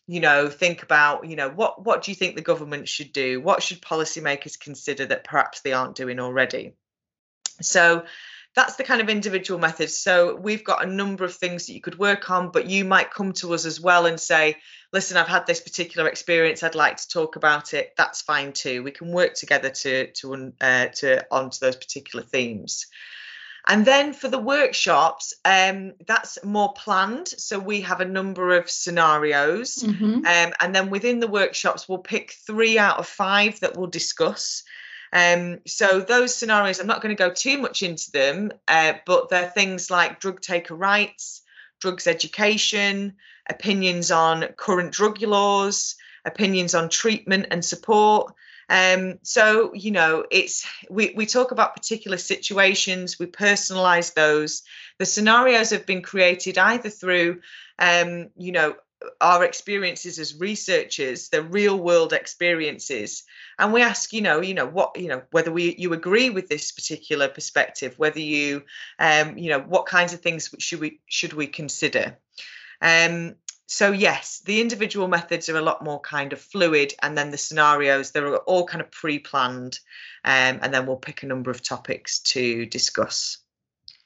you 0.07 0.21
know, 0.21 0.49
think 0.49 0.83
about, 0.83 1.26
you 1.26 1.37
know, 1.37 1.50
what 1.50 1.85
what 1.85 2.02
do 2.02 2.11
you 2.11 2.14
think 2.14 2.37
the 2.37 2.43
government 2.43 2.88
should 2.88 3.12
do? 3.12 3.41
What 3.41 3.62
should 3.62 3.83
policymakers 3.83 4.59
consider 4.59 5.07
that 5.07 5.25
perhaps 5.25 5.61
they 5.61 5.73
aren't 5.73 5.97
doing 5.97 6.21
already? 6.21 6.75
So 7.61 8.05
that's 8.55 8.76
the 8.76 8.85
kind 8.85 9.00
of 9.00 9.09
individual 9.09 9.59
methods. 9.59 9.97
So 9.97 10.37
we've 10.37 10.64
got 10.64 10.85
a 10.85 10.91
number 10.91 11.25
of 11.25 11.35
things 11.35 11.67
that 11.67 11.73
you 11.73 11.81
could 11.81 11.99
work 11.99 12.31
on, 12.31 12.50
but 12.50 12.69
you 12.69 12.85
might 12.85 13.11
come 13.11 13.33
to 13.35 13.55
us 13.55 13.64
as 13.64 13.81
well 13.81 14.05
and 14.05 14.21
say, 14.21 14.57
listen, 14.93 15.17
I've 15.17 15.29
had 15.29 15.47
this 15.47 15.61
particular 15.61 16.07
experience. 16.09 16.62
I'd 16.62 16.75
like 16.75 16.99
to 16.99 17.09
talk 17.09 17.37
about 17.37 17.73
it. 17.73 17.95
That's 17.97 18.21
fine 18.21 18.52
too. 18.52 18.83
We 18.83 18.91
can 18.91 19.11
work 19.12 19.35
together 19.35 19.71
to 19.71 20.12
to 20.12 20.52
uh, 20.61 20.87
to 20.87 21.26
onto 21.31 21.59
those 21.61 21.76
particular 21.76 22.25
themes. 22.25 22.87
And 23.69 23.85
then 23.85 24.12
for 24.12 24.28
the 24.28 24.38
workshops, 24.38 25.35
um, 25.45 25.92
that's 26.07 26.38
more 26.45 26.73
planned. 26.73 27.28
So 27.28 27.59
we 27.59 27.83
have 27.83 28.00
a 28.00 28.04
number 28.04 28.57
of 28.57 28.71
scenarios. 28.71 29.76
Mm-hmm. 29.76 30.26
Um, 30.26 30.52
and 30.61 30.75
then 30.75 30.90
within 30.90 31.21
the 31.21 31.28
workshops, 31.28 31.88
we'll 31.88 31.99
pick 31.99 32.33
three 32.47 32.78
out 32.78 32.99
of 32.99 33.07
five 33.07 33.61
that 33.61 33.76
we'll 33.76 33.87
discuss. 33.87 34.64
Um, 35.12 35.61
so 35.66 36.00
those 36.00 36.35
scenarios, 36.35 36.81
I'm 36.81 36.87
not 36.87 37.02
going 37.02 37.14
to 37.14 37.23
go 37.23 37.33
too 37.33 37.59
much 37.59 37.83
into 37.83 38.11
them, 38.11 38.50
uh, 38.66 38.95
but 39.07 39.28
they're 39.28 39.49
things 39.49 39.90
like 39.90 40.21
drug 40.21 40.40
taker 40.40 40.75
rights, 40.75 41.42
drugs 41.81 42.07
education, 42.07 43.14
opinions 43.49 44.11
on 44.11 44.49
current 44.57 44.92
drug 44.92 45.21
laws, 45.23 45.97
opinions 46.25 46.75
on 46.75 46.88
treatment 46.88 47.47
and 47.50 47.64
support, 47.64 48.35
um, 48.69 49.19
so 49.23 49.75
you 49.75 49.90
know, 49.90 50.25
it's 50.31 50.66
we 50.88 51.12
we 51.16 51.26
talk 51.26 51.50
about 51.50 51.76
particular 51.76 52.16
situations, 52.16 53.19
we 53.19 53.26
personalize 53.26 54.14
those. 54.14 54.62
The 54.99 55.07
scenarios 55.07 55.71
have 55.71 55.87
been 55.87 56.02
created 56.02 56.59
either 56.59 56.90
through, 56.90 57.40
um, 57.78 58.31
you 58.37 58.52
know, 58.52 58.76
our 59.21 59.45
experiences 59.45 60.19
as 60.19 60.38
researchers, 60.38 61.28
the 61.28 61.42
real 61.42 61.78
world 61.78 62.12
experiences, 62.12 63.25
and 63.59 63.73
we 63.73 63.83
ask, 63.83 64.12
you 64.12 64.21
know, 64.21 64.40
you 64.40 64.54
know 64.54 64.66
what, 64.66 64.99
you 64.99 65.09
know, 65.09 65.23
whether 65.31 65.52
we 65.52 65.75
you 65.76 65.92
agree 65.92 66.31
with 66.31 66.49
this 66.49 66.73
particular 66.73 67.28
perspective, 67.28 67.99
whether 67.99 68.21
you, 68.21 68.62
um, 68.99 69.37
you 69.38 69.50
know, 69.50 69.61
what 69.61 69.87
kinds 69.87 70.12
of 70.12 70.21
things 70.21 70.54
should 70.59 70.81
we 70.81 71.00
should 71.07 71.33
we 71.33 71.47
consider. 71.47 72.16
Um, 72.81 73.37
so 73.66 73.92
yes, 73.92 74.42
the 74.45 74.61
individual 74.61 75.09
methods 75.09 75.49
are 75.49 75.57
a 75.57 75.62
lot 75.62 75.85
more 75.85 76.00
kind 76.00 76.33
of 76.33 76.40
fluid, 76.40 76.95
and 77.02 77.16
then 77.16 77.31
the 77.31 77.38
scenarios 77.38 78.11
they're 78.11 78.37
all 78.37 78.66
kind 78.66 78.83
of 78.83 78.90
pre-planned, 78.90 79.78
um, 80.25 80.61
and 80.62 80.75
then 80.75 80.87
we'll 80.87 80.97
pick 80.97 81.23
a 81.23 81.26
number 81.26 81.50
of 81.50 81.62
topics 81.62 82.21
to 82.21 82.66
discuss. 82.66 83.38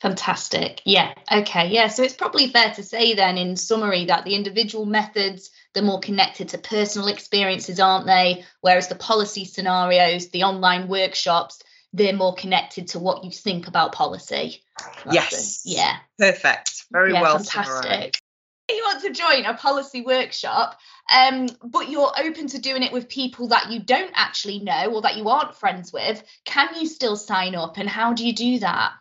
Fantastic. 0.00 0.82
Yeah. 0.84 1.14
Okay. 1.32 1.68
Yeah. 1.68 1.88
So 1.88 2.02
it's 2.02 2.14
probably 2.14 2.48
fair 2.48 2.72
to 2.74 2.82
say 2.82 3.14
then, 3.14 3.38
in 3.38 3.56
summary, 3.56 4.04
that 4.06 4.24
the 4.24 4.34
individual 4.34 4.84
methods 4.84 5.50
they're 5.72 5.82
more 5.82 6.00
connected 6.00 6.48
to 6.50 6.58
personal 6.58 7.08
experiences, 7.08 7.80
aren't 7.80 8.06
they? 8.06 8.44
Whereas 8.62 8.88
the 8.88 8.94
policy 8.94 9.44
scenarios, 9.44 10.28
the 10.30 10.44
online 10.44 10.88
workshops, 10.88 11.62
they're 11.92 12.16
more 12.16 12.34
connected 12.34 12.88
to 12.88 12.98
what 12.98 13.24
you 13.24 13.30
think 13.30 13.68
about 13.68 13.92
policy. 13.92 14.62
That's 15.04 15.14
yes. 15.14 15.62
The, 15.62 15.70
yeah. 15.70 15.96
Perfect. 16.18 16.84
Very 16.90 17.12
yeah, 17.12 17.20
well 17.20 17.38
fantastic. 17.38 17.82
Summarized. 17.84 18.22
You 18.68 18.82
want 18.84 19.02
to 19.02 19.12
join 19.12 19.44
a 19.44 19.54
policy 19.54 20.02
workshop, 20.02 20.78
um, 21.14 21.46
but 21.62 21.88
you're 21.88 22.12
open 22.18 22.48
to 22.48 22.58
doing 22.58 22.82
it 22.82 22.92
with 22.92 23.08
people 23.08 23.48
that 23.48 23.70
you 23.70 23.80
don't 23.80 24.12
actually 24.14 24.58
know 24.58 24.92
or 24.92 25.02
that 25.02 25.16
you 25.16 25.28
aren't 25.28 25.54
friends 25.54 25.92
with. 25.92 26.22
Can 26.44 26.68
you 26.74 26.86
still 26.86 27.16
sign 27.16 27.54
up, 27.54 27.78
and 27.78 27.88
how 27.88 28.12
do 28.12 28.26
you 28.26 28.34
do 28.34 28.58
that? 28.58 28.92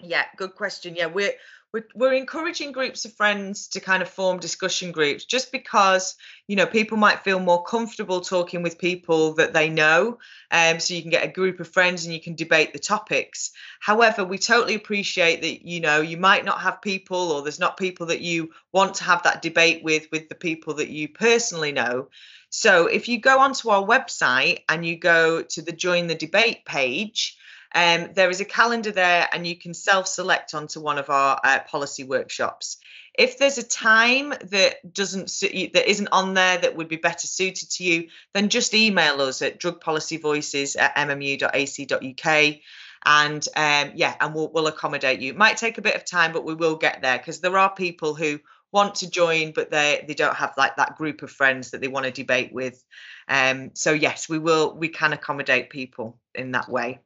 Yeah, 0.00 0.24
good 0.36 0.54
question. 0.54 0.96
Yeah, 0.96 1.06
we're 1.06 1.32
we're, 1.76 1.86
we're 1.94 2.14
encouraging 2.14 2.72
groups 2.72 3.04
of 3.04 3.12
friends 3.12 3.68
to 3.68 3.80
kind 3.80 4.02
of 4.02 4.08
form 4.08 4.38
discussion 4.38 4.92
groups 4.92 5.26
just 5.26 5.52
because 5.52 6.14
you 6.46 6.56
know 6.56 6.66
people 6.66 6.96
might 6.96 7.22
feel 7.22 7.38
more 7.38 7.62
comfortable 7.64 8.22
talking 8.22 8.62
with 8.62 8.78
people 8.78 9.34
that 9.34 9.52
they 9.52 9.68
know 9.68 10.18
um, 10.50 10.80
so 10.80 10.94
you 10.94 11.02
can 11.02 11.10
get 11.10 11.24
a 11.24 11.28
group 11.28 11.60
of 11.60 11.68
friends 11.68 12.06
and 12.06 12.14
you 12.14 12.20
can 12.20 12.34
debate 12.34 12.72
the 12.72 12.78
topics. 12.78 13.50
However 13.78 14.24
we 14.24 14.38
totally 14.38 14.74
appreciate 14.74 15.42
that 15.42 15.66
you 15.66 15.80
know 15.80 16.00
you 16.00 16.16
might 16.16 16.46
not 16.46 16.62
have 16.62 16.80
people 16.80 17.32
or 17.32 17.42
there's 17.42 17.60
not 17.60 17.76
people 17.76 18.06
that 18.06 18.22
you 18.22 18.52
want 18.72 18.94
to 18.94 19.04
have 19.04 19.24
that 19.24 19.42
debate 19.42 19.84
with 19.84 20.08
with 20.10 20.30
the 20.30 20.34
people 20.34 20.74
that 20.74 20.88
you 20.88 21.08
personally 21.08 21.72
know. 21.72 22.08
So 22.48 22.86
if 22.86 23.06
you 23.08 23.20
go 23.20 23.40
onto 23.40 23.68
our 23.68 23.84
website 23.84 24.60
and 24.68 24.86
you 24.86 24.96
go 24.96 25.42
to 25.42 25.60
the 25.60 25.72
join 25.72 26.06
the 26.06 26.14
debate 26.14 26.64
page 26.64 27.36
um, 27.76 28.10
there 28.14 28.30
is 28.30 28.40
a 28.40 28.46
calendar 28.46 28.90
there, 28.90 29.28
and 29.32 29.46
you 29.46 29.54
can 29.54 29.74
self 29.74 30.08
select 30.08 30.54
onto 30.54 30.80
one 30.80 30.96
of 30.96 31.10
our 31.10 31.38
uh, 31.44 31.60
policy 31.60 32.04
workshops. 32.04 32.78
If 33.18 33.38
there's 33.38 33.58
a 33.58 33.62
time 33.62 34.30
that 34.30 34.92
doesn't 34.92 35.26
that 35.74 35.90
isn't 35.90 36.08
on 36.08 36.32
there 36.32 36.56
that 36.58 36.74
would 36.74 36.88
be 36.88 36.96
better 36.96 37.26
suited 37.26 37.70
to 37.72 37.84
you, 37.84 38.08
then 38.32 38.48
just 38.48 38.72
email 38.72 39.20
us 39.20 39.42
at 39.42 39.60
drugpolicyvoices 39.60 40.76
at 40.78 40.96
mmu.ac.uk 40.96 42.56
and 43.04 43.46
um, 43.54 43.92
yeah, 43.94 44.16
and 44.20 44.34
we'll, 44.34 44.48
we'll 44.48 44.66
accommodate 44.66 45.20
you. 45.20 45.30
It 45.30 45.38
might 45.38 45.58
take 45.58 45.78
a 45.78 45.82
bit 45.82 45.94
of 45.96 46.04
time, 46.04 46.32
but 46.32 46.44
we 46.44 46.54
will 46.54 46.76
get 46.76 47.02
there 47.02 47.18
because 47.18 47.40
there 47.40 47.56
are 47.56 47.72
people 47.72 48.14
who 48.14 48.40
want 48.72 48.96
to 48.96 49.10
join, 49.10 49.52
but 49.52 49.70
they 49.70 50.04
they 50.08 50.14
don't 50.14 50.34
have 50.34 50.54
like 50.56 50.76
that 50.76 50.96
group 50.96 51.22
of 51.22 51.30
friends 51.30 51.70
that 51.70 51.80
they 51.80 51.88
want 51.88 52.06
to 52.06 52.10
debate 52.12 52.52
with. 52.52 52.82
Um, 53.28 53.70
so 53.74 53.92
yes, 53.92 54.28
we 54.28 54.38
will 54.38 54.74
we 54.74 54.88
can 54.88 55.12
accommodate 55.12 55.70
people 55.70 56.18
in 56.34 56.52
that 56.52 56.68
way. 56.68 57.00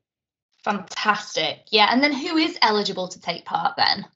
Fantastic. 0.65 1.67
Yeah. 1.71 1.89
And 1.91 2.03
then 2.03 2.13
who 2.13 2.37
is 2.37 2.59
eligible 2.63 3.09
to 3.09 3.21
take 3.21 3.45
part 3.45 3.77
then? 3.77 4.07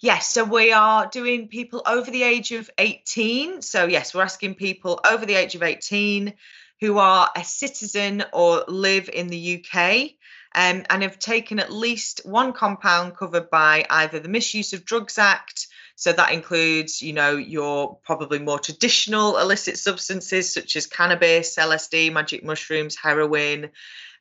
Yes, 0.00 0.28
so 0.28 0.44
we 0.44 0.72
are 0.72 1.08
doing 1.08 1.48
people 1.48 1.82
over 1.84 2.08
the 2.08 2.22
age 2.22 2.52
of 2.52 2.70
18. 2.78 3.62
So, 3.62 3.86
yes, 3.86 4.14
we're 4.14 4.22
asking 4.22 4.54
people 4.54 5.00
over 5.10 5.26
the 5.26 5.34
age 5.34 5.56
of 5.56 5.64
18 5.64 6.34
who 6.80 6.98
are 6.98 7.28
a 7.34 7.42
citizen 7.42 8.24
or 8.32 8.64
live 8.68 9.10
in 9.12 9.26
the 9.26 9.56
UK 9.56 10.10
um, 10.54 10.84
and 10.88 11.02
have 11.02 11.18
taken 11.18 11.58
at 11.58 11.72
least 11.72 12.20
one 12.24 12.52
compound 12.52 13.16
covered 13.16 13.50
by 13.50 13.86
either 13.90 14.20
the 14.20 14.28
Misuse 14.28 14.72
of 14.72 14.84
Drugs 14.84 15.18
Act. 15.18 15.66
So, 15.96 16.12
that 16.12 16.32
includes, 16.32 17.02
you 17.02 17.12
know, 17.12 17.36
your 17.36 17.98
probably 18.04 18.38
more 18.38 18.60
traditional 18.60 19.36
illicit 19.36 19.78
substances 19.78 20.54
such 20.54 20.76
as 20.76 20.86
cannabis, 20.86 21.56
LSD, 21.56 22.12
magic 22.12 22.44
mushrooms, 22.44 22.94
heroin. 22.94 23.70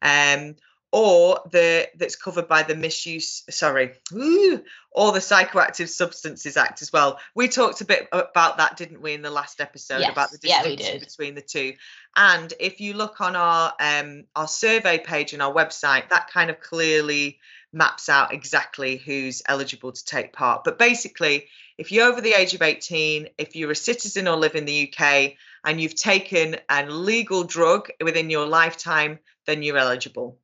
Um, 0.02 0.56
or 0.92 1.42
the 1.52 1.90
that's 1.98 2.16
covered 2.16 2.48
by 2.48 2.64
the 2.64 2.76
misuse 2.76 3.44
sorry 3.50 3.92
ooh, 4.14 4.64
or 4.92 5.12
the 5.12 5.20
psychoactive 5.20 5.90
substances 5.90 6.56
act 6.56 6.82
as 6.82 6.94
well. 6.94 7.20
We 7.36 7.50
talked 7.50 7.82
a 7.82 7.86
bit 7.86 8.08
about 8.12 8.58
that 8.58 8.78
didn't 8.78 9.02
we 9.02 9.14
in 9.14 9.22
the 9.22 9.30
last 9.30 9.60
episode 9.60 10.00
yes. 10.00 10.12
about 10.12 10.32
the 10.32 10.38
distinction 10.38 10.96
yeah, 10.96 11.00
between 11.00 11.36
the 11.36 11.42
two. 11.42 11.74
And 12.16 12.54
if 12.60 12.80
you 12.80 12.94
look 12.94 13.20
on 13.20 13.36
our 13.36 13.74
um 13.80 14.24
our 14.36 14.48
survey 14.48 14.98
page 14.98 15.34
and 15.34 15.42
our 15.42 15.54
website 15.54 16.10
that 16.10 16.30
kind 16.32 16.50
of 16.50 16.62
clearly 16.62 17.40
maps 17.74 18.08
out 18.08 18.34
exactly 18.34 18.96
who's 18.96 19.42
eligible 19.46 19.92
to 19.92 20.06
take 20.06 20.32
part. 20.32 20.64
But 20.64 20.80
basically 20.80 21.48
if 21.78 21.92
you're 21.92 22.10
over 22.10 22.22
the 22.22 22.34
age 22.34 22.54
of 22.54 22.62
18 22.62 23.28
if 23.38 23.58
you're 23.58 23.72
a 23.72 23.76
citizen 23.76 24.28
or 24.28 24.38
live 24.38 24.56
in 24.56 24.66
the 24.66 24.90
uk 24.90 25.34
and 25.66 25.82
you've 25.82 25.96
taken 25.96 26.56
a 26.70 26.86
legal 26.86 27.44
drug 27.44 27.90
within 28.02 28.30
your 28.30 28.48
lifetime 28.48 29.20
then 29.46 29.62
you're 29.62 29.78
eligible 29.78 30.40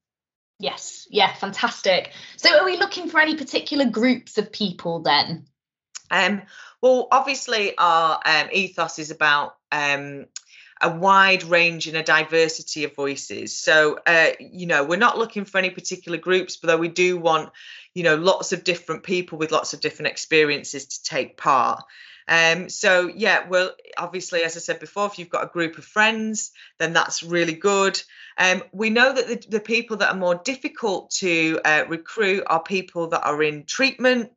Yes, 0.64 1.10
yeah, 1.12 1.34
fantastic. 1.34 2.14
So, 2.38 2.58
are 2.58 2.64
we 2.64 2.78
looking 2.78 3.10
for 3.10 3.20
any 3.20 3.36
particular 3.36 3.84
groups 3.84 4.38
of 4.38 4.50
people 4.50 5.02
then? 5.02 5.46
Um, 6.10 6.42
well, 6.82 7.10
obviously, 7.12 7.78
our 7.78 8.18
um, 8.26 8.48
ethos 8.50 8.98
is 8.98 9.12
about 9.12 9.58
um, 9.74 10.26
a 10.80 10.90
wide 10.90 11.44
range 11.44 11.88
and 11.88 11.98
a 11.98 12.02
diversity 12.02 12.86
of 12.86 12.96
voices. 12.96 13.54
So, 13.58 14.00
uh, 14.08 14.30
you 14.40 14.66
know, 14.66 14.86
we're 14.86 14.96
not 14.96 15.18
looking 15.18 15.44
for 15.44 15.58
any 15.58 15.70
particular 15.70 16.18
groups, 16.18 16.56
but 16.56 16.80
we 16.80 16.88
do 16.88 17.18
want, 17.18 17.52
you 17.94 18.04
know, 18.04 18.16
lots 18.16 18.54
of 18.54 18.64
different 18.64 19.04
people 19.04 19.38
with 19.38 19.52
lots 19.52 19.74
of 19.74 19.82
different 19.82 20.12
experiences 20.12 20.86
to 20.86 21.04
take 21.04 21.36
part. 21.36 21.84
Um, 22.28 22.70
so 22.70 23.08
yeah, 23.14 23.48
well, 23.48 23.72
obviously, 23.98 24.44
as 24.44 24.56
I 24.56 24.60
said 24.60 24.80
before, 24.80 25.08
if 25.08 25.20
you've 25.20 25.30
got 25.30 25.44
a 25.44 25.48
group 25.48 25.78
of 25.78 25.86
friends, 25.86 26.52
then 26.80 26.94
that's 26.94 27.24
really 27.24 27.54
good. 27.54 28.02
Um, 28.38 28.64
we 28.72 28.90
know 28.90 29.14
that 29.14 29.28
the, 29.28 29.48
the, 29.50 29.60
people 29.60 29.98
that 29.98 30.10
are 30.10 30.18
more 30.18 30.36
difficult 30.36 31.12
to 31.12 31.60
uh, 31.64 31.86
recruit 31.88 32.44
are 32.48 32.64
people 32.64 33.08
that 33.10 33.26
are 33.26 33.44
in 33.44 33.66
treatment. 33.66 34.32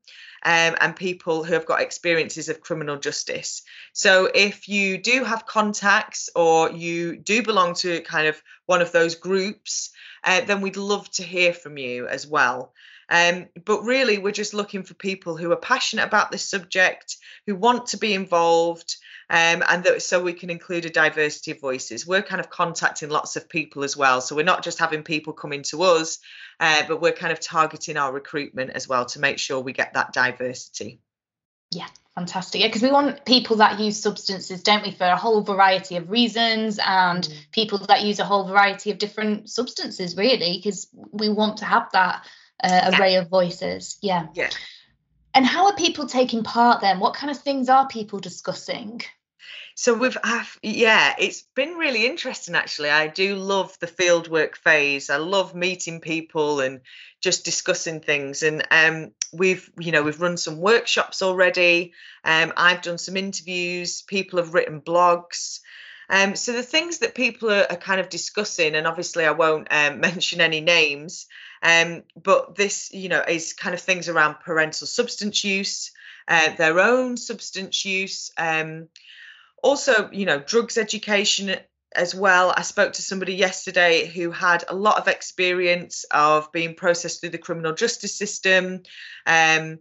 Um, 0.45 0.76
and 0.81 0.95
people 0.95 1.43
who 1.43 1.55
have 1.55 1.66
got 1.66 1.81
experiences 1.81 2.49
of 2.49 2.61
criminal 2.61 2.99
justice. 2.99 3.62
So, 3.95 4.31
if 4.33 4.69
you 4.69 4.97
do 4.97 5.25
have 5.25 5.45
contacts 5.45 6.28
or 6.37 6.71
you 6.71 7.16
do 7.16 7.43
belong 7.43 7.75
to 7.76 8.00
kind 8.02 8.28
of 8.28 8.40
one 8.66 8.81
of 8.81 8.93
those 8.93 9.16
groups, 9.16 9.90
uh, 10.23 10.43
then 10.43 10.61
we'd 10.61 10.76
love 10.76 11.11
to 11.12 11.25
hear 11.25 11.52
from 11.52 11.78
you 11.78 12.07
as 12.07 12.28
well. 12.28 12.75
Um, 13.09 13.47
but 13.65 13.83
really, 13.83 14.19
we're 14.19 14.33
just 14.33 14.55
looking 14.55 14.83
for 14.83 14.95
people 14.95 15.37
who 15.37 15.53
are 15.53 15.57
passionate 15.57 16.05
about 16.05 16.31
this 16.31 16.45
subject, 16.45 17.17
who 17.47 17.55
want 17.55 17.87
to 17.89 17.99
be 17.99 18.15
involved, 18.15 18.97
um, 19.31 19.63
and 19.69 19.85
that 19.85 20.03
so 20.03 20.23
we 20.23 20.33
can 20.33 20.51
include 20.51 20.87
a 20.87 20.91
diversity 20.91 21.53
of 21.53 21.61
voices. 21.61 22.07
We're 22.07 22.23
kind 22.23 22.41
of 22.41 22.51
contacting 22.51 23.11
lots 23.11 23.37
of 23.37 23.49
people 23.49 23.85
as 23.85 23.97
well. 23.97 24.21
So 24.21 24.37
we're 24.37 24.45
not 24.45 24.65
just 24.65 24.79
having 24.79 25.03
people 25.03 25.33
coming 25.33 25.63
to 25.65 25.83
us, 25.83 26.19
uh, 26.61 26.83
but 26.89 27.01
we're 27.01 27.13
kind 27.13 27.33
of 27.33 27.41
targeting 27.41 27.97
our 27.97 28.13
recruitment 28.13 28.71
as 28.71 28.89
well 28.89 29.05
to 29.07 29.21
make 29.21 29.39
sure 29.39 29.61
we 29.61 29.73
get 29.73 29.95
that 29.95 30.13
diversity. 30.13 31.01
Yeah, 31.73 31.89
fantastic. 32.15 32.61
Yeah, 32.61 32.69
because 32.69 32.83
we 32.83 32.93
want 32.93 33.25
people 33.25 33.57
that 33.57 33.81
use 33.81 34.01
substances, 34.01 34.63
don't 34.63 34.85
we, 34.85 34.93
for 34.93 35.05
a 35.05 35.17
whole 35.17 35.43
variety 35.43 35.97
of 35.97 36.11
reasons, 36.11 36.79
and 36.85 37.25
mm. 37.25 37.35
people 37.51 37.79
that 37.79 38.03
use 38.03 38.19
a 38.21 38.25
whole 38.25 38.47
variety 38.47 38.91
of 38.91 38.99
different 38.99 39.51
substances, 39.51 40.17
really, 40.17 40.57
because 40.57 40.89
we 41.13 41.29
want 41.29 41.59
to 41.59 41.65
have 41.65 41.91
that 41.93 42.25
uh, 42.63 42.93
array 42.95 43.17
of 43.17 43.29
voices. 43.29 43.99
Yeah. 44.03 44.27
Yeah. 44.35 44.51
And 45.35 45.45
how 45.45 45.67
are 45.67 45.77
people 45.77 46.07
taking 46.07 46.43
part 46.43 46.81
then? 46.81 46.99
What 46.99 47.15
kind 47.15 47.31
of 47.31 47.39
things 47.39 47.69
are 47.69 47.87
people 47.89 48.19
discussing? 48.19 49.03
So 49.75 49.93
we've, 49.93 50.17
have, 50.25 50.59
yeah, 50.63 51.15
it's 51.19 51.43
been 51.55 51.75
really 51.75 52.07
interesting 52.07 52.55
actually. 52.55 52.89
I 52.89 53.09
do 53.09 53.37
love 53.37 53.77
the 53.79 53.87
fieldwork 53.87 54.57
phase. 54.57 55.11
I 55.11 55.19
love 55.19 55.55
meeting 55.55 56.01
people 56.01 56.61
and 56.61 56.81
just 57.21 57.45
discussing 57.45 58.01
things. 58.01 58.43
And 58.43 58.67
um, 58.71 59.13
we've, 59.35 59.71
you 59.79 59.93
know, 59.93 60.03
we've 60.03 60.21
run 60.21 60.39
some 60.39 60.57
workshops 60.57 61.21
already. 61.21 61.93
Um, 62.25 62.55
I've 62.57 62.81
done 62.81 62.97
some 62.97 63.19
interviews. 63.19 64.01
People 64.01 64.39
have 64.39 64.55
written 64.55 64.81
blogs. 64.81 65.61
Um, 66.09 66.37
so 66.37 66.53
the 66.53 66.63
things 66.63 66.99
that 66.99 67.15
people 67.15 67.51
are, 67.51 67.67
are, 67.69 67.77
kind 67.77 68.01
of 68.01 68.09
discussing, 68.09 68.75
and 68.75 68.87
obviously 68.87 69.25
I 69.25 69.33
won't 69.33 69.69
um, 69.71 70.01
mention 70.09 70.41
any 70.41 70.61
names, 70.61 71.27
um, 71.63 72.05
but 72.21 72.55
this, 72.55 72.93
you 72.93 73.09
know, 73.09 73.23
is 73.27 73.53
kind 73.53 73.75
of 73.75 73.81
things 73.81 74.09
around 74.09 74.41
parental 74.41 74.87
substance 74.87 75.43
use, 75.43 75.91
uh, 76.29 76.55
their 76.57 76.79
own 76.81 77.17
substance 77.17 77.85
use, 77.85 78.31
um, 78.37 78.89
also, 79.63 80.11
you 80.13 80.27
know, 80.27 80.39
drugs 80.39 80.79
education 80.79 81.57
as 81.95 82.15
well. 82.15 82.53
I 82.57 82.63
spoke 82.63 82.93
to 82.95 83.03
somebody 83.03 83.35
yesterday 83.35 84.07
who 84.07 84.31
had 84.31 84.65
a 84.69 84.75
lot 84.75 84.99
of 84.99 85.09
experience 85.09 86.05
of 86.13 86.53
being 86.53 86.75
processed 86.75 87.21
through 87.21 87.31
the 87.31 87.39
criminal 87.39 87.73
justice 87.73 88.17
system. 88.17 88.83
Um, 89.27 89.81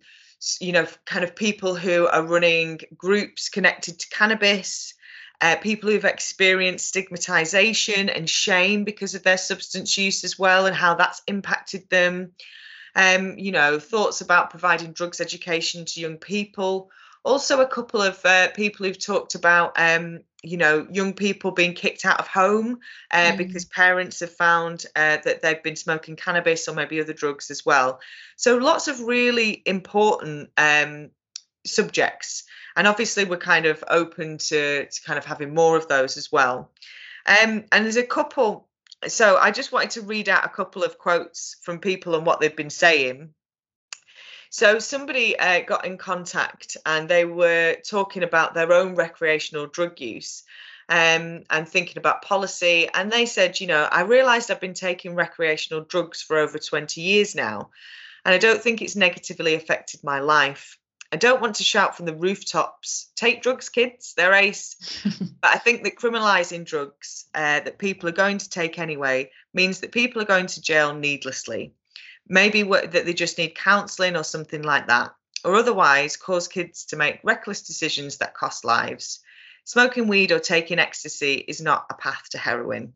you 0.59 0.71
know, 0.71 0.87
kind 1.05 1.23
of 1.23 1.35
people 1.35 1.75
who 1.75 2.07
are 2.07 2.23
running 2.23 2.79
groups 2.97 3.49
connected 3.49 3.99
to 3.99 4.09
cannabis 4.09 4.94
uh, 5.41 5.55
people 5.57 5.89
who've 5.89 6.05
experienced 6.05 6.87
stigmatization 6.87 8.09
and 8.09 8.29
shame 8.29 8.83
because 8.83 9.15
of 9.15 9.23
their 9.23 9.37
substance 9.37 9.97
use 9.97 10.23
as 10.23 10.39
well 10.39 10.65
and 10.65 10.75
how 10.75 10.95
that's 10.95 11.21
impacted 11.27 11.89
them. 11.89 12.31
Um, 12.95 13.37
you 13.37 13.51
know, 13.51 13.77
thoughts 13.79 14.21
about 14.21 14.51
providing 14.51 14.93
drugs 14.93 15.19
education 15.19 15.83
to 15.85 15.99
young 15.99 16.17
people, 16.17 16.89
Also, 17.25 17.59
a 17.59 17.67
couple 17.67 18.03
of 18.03 18.23
uh, 18.23 18.49
people 18.49 18.85
who've 18.85 19.03
talked 19.03 19.33
about, 19.33 19.73
um, 19.77 20.19
you 20.43 20.57
know, 20.57 20.85
young 20.91 21.13
people 21.13 21.49
being 21.49 21.73
kicked 21.73 22.05
out 22.05 22.19
of 22.19 22.27
home 22.27 22.77
uh, 23.09 23.31
mm. 23.31 23.37
because 23.37 23.65
parents 23.65 24.19
have 24.19 24.31
found 24.31 24.85
uh, 24.95 25.17
that 25.25 25.41
they've 25.41 25.63
been 25.63 25.75
smoking 25.75 26.15
cannabis 26.15 26.67
or 26.67 26.75
maybe 26.75 27.01
other 27.01 27.13
drugs 27.13 27.49
as 27.49 27.65
well. 27.65 27.99
So, 28.35 28.57
lots 28.57 28.87
of 28.87 28.99
really 28.99 29.63
important 29.65 30.51
um, 30.55 31.09
subjects. 31.65 32.43
And 32.75 32.87
obviously, 32.87 33.25
we're 33.25 33.37
kind 33.37 33.65
of 33.65 33.83
open 33.87 34.37
to, 34.37 34.85
to 34.85 35.01
kind 35.03 35.17
of 35.17 35.25
having 35.25 35.53
more 35.53 35.77
of 35.77 35.87
those 35.87 36.17
as 36.17 36.31
well. 36.31 36.71
Um, 37.25 37.65
and 37.71 37.85
there's 37.85 37.95
a 37.95 38.03
couple. 38.03 38.67
So, 39.07 39.37
I 39.37 39.51
just 39.51 39.71
wanted 39.71 39.91
to 39.91 40.01
read 40.01 40.29
out 40.29 40.45
a 40.45 40.49
couple 40.49 40.83
of 40.83 40.97
quotes 40.97 41.57
from 41.61 41.79
people 41.79 42.15
and 42.15 42.25
what 42.25 42.39
they've 42.39 42.55
been 42.55 42.69
saying. 42.69 43.33
So 44.49 44.79
somebody 44.79 45.37
uh, 45.37 45.61
got 45.61 45.85
in 45.85 45.97
contact 45.97 46.77
and 46.85 47.09
they 47.09 47.25
were 47.25 47.75
talking 47.83 48.23
about 48.23 48.53
their 48.53 48.71
own 48.71 48.95
recreational 48.95 49.67
drug 49.67 49.99
use 49.99 50.43
um, 50.87 51.43
and 51.49 51.67
thinking 51.67 51.97
about 51.97 52.21
policy. 52.21 52.87
And 52.93 53.11
they 53.11 53.25
said, 53.25 53.59
you 53.59 53.67
know, 53.67 53.87
I 53.91 54.01
realized 54.01 54.49
I've 54.49 54.61
been 54.61 54.73
taking 54.73 55.15
recreational 55.15 55.83
drugs 55.83 56.21
for 56.21 56.37
over 56.37 56.57
20 56.57 57.01
years 57.01 57.35
now, 57.35 57.69
and 58.23 58.33
I 58.33 58.37
don't 58.37 58.61
think 58.61 58.81
it's 58.81 58.95
negatively 58.95 59.55
affected 59.55 60.03
my 60.03 60.19
life. 60.19 60.77
I 61.15 61.17
don't 61.17 61.41
want 61.41 61.55
to 61.55 61.63
shout 61.63 61.95
from 61.95 62.05
the 62.05 62.15
rooftops, 62.15 63.11
take 63.15 63.41
drugs, 63.41 63.69
kids, 63.69 64.13
they're 64.15 64.33
ace. 64.33 64.75
but 65.41 65.51
I 65.51 65.57
think 65.57 65.83
that 65.83 65.95
criminalizing 65.95 66.65
drugs 66.65 67.25
uh, 67.33 67.61
that 67.61 67.77
people 67.77 68.09
are 68.09 68.13
going 68.13 68.37
to 68.37 68.49
take 68.49 68.77
anyway 68.77 69.31
means 69.53 69.79
that 69.79 69.91
people 69.91 70.21
are 70.21 70.25
going 70.25 70.47
to 70.47 70.61
jail 70.61 70.93
needlessly 70.93 71.73
maybe 72.27 72.63
what, 72.63 72.91
that 72.91 73.05
they 73.05 73.13
just 73.13 73.37
need 73.37 73.55
counselling 73.55 74.15
or 74.15 74.23
something 74.23 74.61
like 74.61 74.87
that, 74.87 75.13
or 75.43 75.55
otherwise 75.55 76.17
cause 76.17 76.47
kids 76.47 76.85
to 76.85 76.95
make 76.95 77.19
reckless 77.23 77.61
decisions 77.61 78.17
that 78.17 78.33
cost 78.33 78.65
lives. 78.65 79.21
Smoking 79.63 80.07
weed 80.07 80.31
or 80.31 80.39
taking 80.39 80.79
ecstasy 80.79 81.33
is 81.35 81.61
not 81.61 81.85
a 81.89 81.95
path 81.95 82.29
to 82.31 82.37
heroin. 82.37 82.93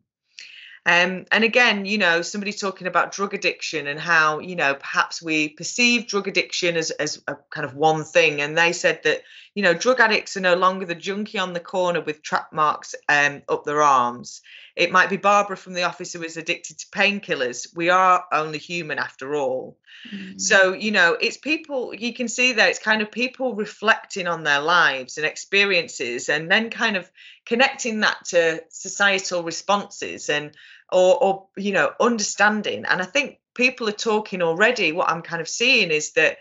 Um, 0.86 1.26
and 1.30 1.44
again, 1.44 1.84
you 1.84 1.98
know, 1.98 2.22
somebody 2.22 2.52
talking 2.52 2.86
about 2.86 3.12
drug 3.12 3.34
addiction 3.34 3.86
and 3.86 4.00
how, 4.00 4.38
you 4.38 4.56
know, 4.56 4.74
perhaps 4.74 5.22
we 5.22 5.50
perceive 5.50 6.06
drug 6.06 6.26
addiction 6.26 6.76
as, 6.76 6.90
as 6.90 7.22
a 7.28 7.36
kind 7.50 7.66
of 7.66 7.74
one 7.74 8.04
thing. 8.04 8.40
And 8.40 8.56
they 8.56 8.72
said 8.72 9.00
that, 9.04 9.22
you 9.54 9.62
know, 9.62 9.74
drug 9.74 10.00
addicts 10.00 10.36
are 10.36 10.40
no 10.40 10.54
longer 10.54 10.86
the 10.86 10.94
junkie 10.94 11.38
on 11.38 11.52
the 11.52 11.60
corner 11.60 12.00
with 12.00 12.22
trap 12.22 12.52
marks 12.52 12.94
um, 13.08 13.42
up 13.48 13.64
their 13.64 13.82
arms. 13.82 14.40
It 14.74 14.92
might 14.92 15.10
be 15.10 15.18
Barbara 15.18 15.56
from 15.56 15.74
the 15.74 15.82
office 15.82 16.14
who 16.14 16.22
is 16.22 16.38
addicted 16.38 16.78
to 16.78 16.86
painkillers. 16.86 17.66
We 17.76 17.90
are 17.90 18.24
only 18.32 18.58
human 18.58 18.98
after 18.98 19.34
all. 19.34 19.76
Mm-hmm. 20.10 20.38
So, 20.38 20.72
you 20.72 20.92
know, 20.92 21.16
it's 21.20 21.36
people, 21.36 21.94
you 21.94 22.14
can 22.14 22.28
see 22.28 22.54
that 22.54 22.70
it's 22.70 22.78
kind 22.78 23.02
of 23.02 23.10
people 23.10 23.54
reflecting 23.54 24.26
on 24.26 24.44
their 24.44 24.60
lives 24.60 25.18
and 25.18 25.26
experiences 25.26 26.30
and 26.30 26.50
then 26.50 26.70
kind 26.70 26.96
of 26.96 27.10
connecting 27.46 28.00
that 28.00 28.24
to 28.26 28.62
societal 28.70 29.42
responses 29.42 30.28
and, 30.28 30.52
or, 30.92 31.22
or 31.22 31.46
you 31.56 31.72
know, 31.72 31.92
understanding. 32.00 32.84
And 32.88 33.00
I 33.00 33.04
think 33.04 33.38
people 33.54 33.88
are 33.88 33.92
talking 33.92 34.42
already. 34.42 34.92
What 34.92 35.10
I'm 35.10 35.22
kind 35.22 35.40
of 35.40 35.48
seeing 35.48 35.90
is 35.90 36.12
that 36.12 36.38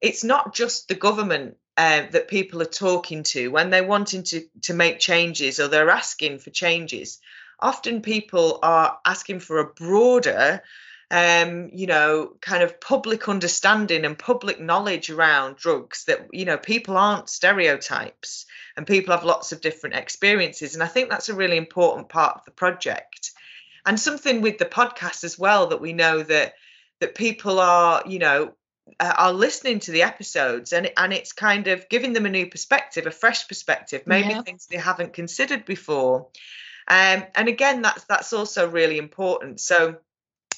it's 0.00 0.24
not 0.24 0.54
just 0.54 0.88
the 0.88 0.94
government 0.94 1.56
uh, 1.76 2.02
that 2.10 2.28
people 2.28 2.60
are 2.62 2.66
talking 2.66 3.22
to 3.22 3.48
when 3.48 3.70
they're 3.70 3.86
wanting 3.86 4.22
to 4.24 4.42
to 4.62 4.74
make 4.74 4.98
changes 4.98 5.60
or 5.60 5.68
they're 5.68 5.88
asking 5.88 6.38
for 6.38 6.50
changes 6.50 7.20
often 7.60 8.02
people 8.02 8.58
are 8.62 8.98
asking 9.04 9.40
for 9.40 9.58
a 9.58 9.66
broader 9.66 10.62
um, 11.10 11.70
you 11.72 11.86
know, 11.86 12.32
kind 12.40 12.62
of 12.62 12.80
public 12.80 13.28
understanding 13.28 14.04
and 14.04 14.18
public 14.18 14.60
knowledge 14.60 15.10
around 15.10 15.56
drugs 15.56 16.04
that, 16.04 16.28
you 16.32 16.44
know, 16.44 16.56
people 16.56 16.96
aren't 16.96 17.28
stereotypes 17.28 18.46
and 18.76 18.86
people 18.86 19.14
have 19.14 19.24
lots 19.24 19.50
of 19.50 19.60
different 19.60 19.96
experiences. 19.96 20.74
And 20.74 20.82
I 20.82 20.86
think 20.86 21.10
that's 21.10 21.28
a 21.28 21.34
really 21.34 21.56
important 21.56 22.08
part 22.08 22.36
of 22.36 22.44
the 22.44 22.52
project. 22.52 23.32
And 23.84 23.98
something 23.98 24.40
with 24.40 24.58
the 24.58 24.66
podcast 24.66 25.24
as 25.24 25.38
well 25.38 25.68
that 25.68 25.80
we 25.80 25.92
know 25.92 26.22
that 26.22 26.54
that 27.00 27.14
people 27.14 27.58
are, 27.58 28.02
you 28.06 28.18
know, 28.18 28.52
are 29.00 29.32
listening 29.32 29.80
to 29.80 29.90
the 29.90 30.02
episodes 30.02 30.72
and 30.72 30.92
and 30.96 31.12
it's 31.12 31.32
kind 31.32 31.66
of 31.66 31.88
giving 31.88 32.12
them 32.12 32.26
a 32.26 32.30
new 32.30 32.46
perspective, 32.46 33.06
a 33.06 33.10
fresh 33.10 33.48
perspective, 33.48 34.02
maybe 34.06 34.28
yeah. 34.28 34.42
things 34.42 34.66
they 34.66 34.76
haven't 34.76 35.12
considered 35.12 35.64
before. 35.64 36.28
Um, 36.86 37.24
and 37.34 37.48
again, 37.48 37.82
that's 37.82 38.04
that's 38.04 38.32
also 38.32 38.68
really 38.68 38.98
important. 38.98 39.60
So 39.60 39.96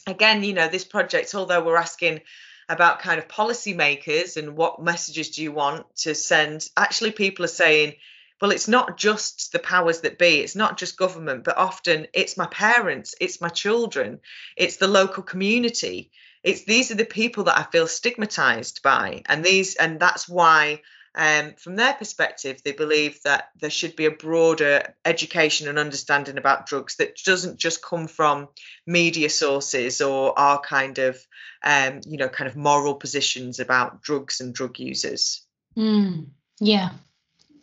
again, 0.06 0.44
you 0.44 0.52
know, 0.52 0.68
this 0.68 0.84
project, 0.84 1.34
although 1.34 1.64
we're 1.64 1.76
asking 1.76 2.20
about 2.68 3.00
kind 3.00 3.18
of 3.18 3.28
policymakers 3.28 4.36
and 4.36 4.56
what 4.56 4.82
messages 4.82 5.30
do 5.30 5.42
you 5.42 5.52
want 5.52 5.84
to 5.96 6.14
send, 6.14 6.68
actually 6.76 7.10
people 7.10 7.44
are 7.44 7.48
saying, 7.48 7.94
well, 8.40 8.50
it's 8.50 8.68
not 8.68 8.96
just 8.96 9.52
the 9.52 9.58
powers 9.60 10.00
that 10.00 10.18
be, 10.18 10.40
it's 10.40 10.56
not 10.56 10.76
just 10.76 10.96
government, 10.96 11.44
but 11.44 11.56
often 11.56 12.08
it's 12.12 12.36
my 12.36 12.46
parents, 12.46 13.14
it's 13.20 13.40
my 13.40 13.48
children, 13.48 14.18
it's 14.56 14.78
the 14.78 14.88
local 14.88 15.22
community. 15.22 16.10
It's 16.42 16.64
these 16.64 16.90
are 16.90 16.96
the 16.96 17.04
people 17.04 17.44
that 17.44 17.56
I 17.56 17.62
feel 17.70 17.86
stigmatized 17.86 18.82
by. 18.82 19.22
And 19.26 19.44
these 19.44 19.76
and 19.76 20.00
that's 20.00 20.28
why 20.28 20.82
um, 21.14 21.54
from 21.54 21.76
their 21.76 21.92
perspective, 21.92 22.62
they 22.64 22.72
believe 22.72 23.22
that 23.22 23.50
there 23.60 23.70
should 23.70 23.96
be 23.96 24.06
a 24.06 24.10
broader 24.10 24.94
education 25.04 25.68
and 25.68 25.78
understanding 25.78 26.38
about 26.38 26.66
drugs 26.66 26.96
that 26.96 27.16
doesn't 27.24 27.58
just 27.58 27.82
come 27.82 28.08
from 28.08 28.48
media 28.86 29.28
sources 29.28 30.00
or 30.00 30.38
our 30.38 30.58
kind 30.60 30.98
of, 30.98 31.18
um, 31.62 32.00
you 32.06 32.16
know, 32.16 32.28
kind 32.28 32.48
of 32.48 32.56
moral 32.56 32.94
positions 32.94 33.60
about 33.60 34.02
drugs 34.02 34.40
and 34.40 34.54
drug 34.54 34.78
users. 34.78 35.44
Mm, 35.76 36.28
yeah, 36.60 36.90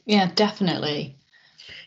yeah, 0.06 0.30
definitely. 0.34 1.18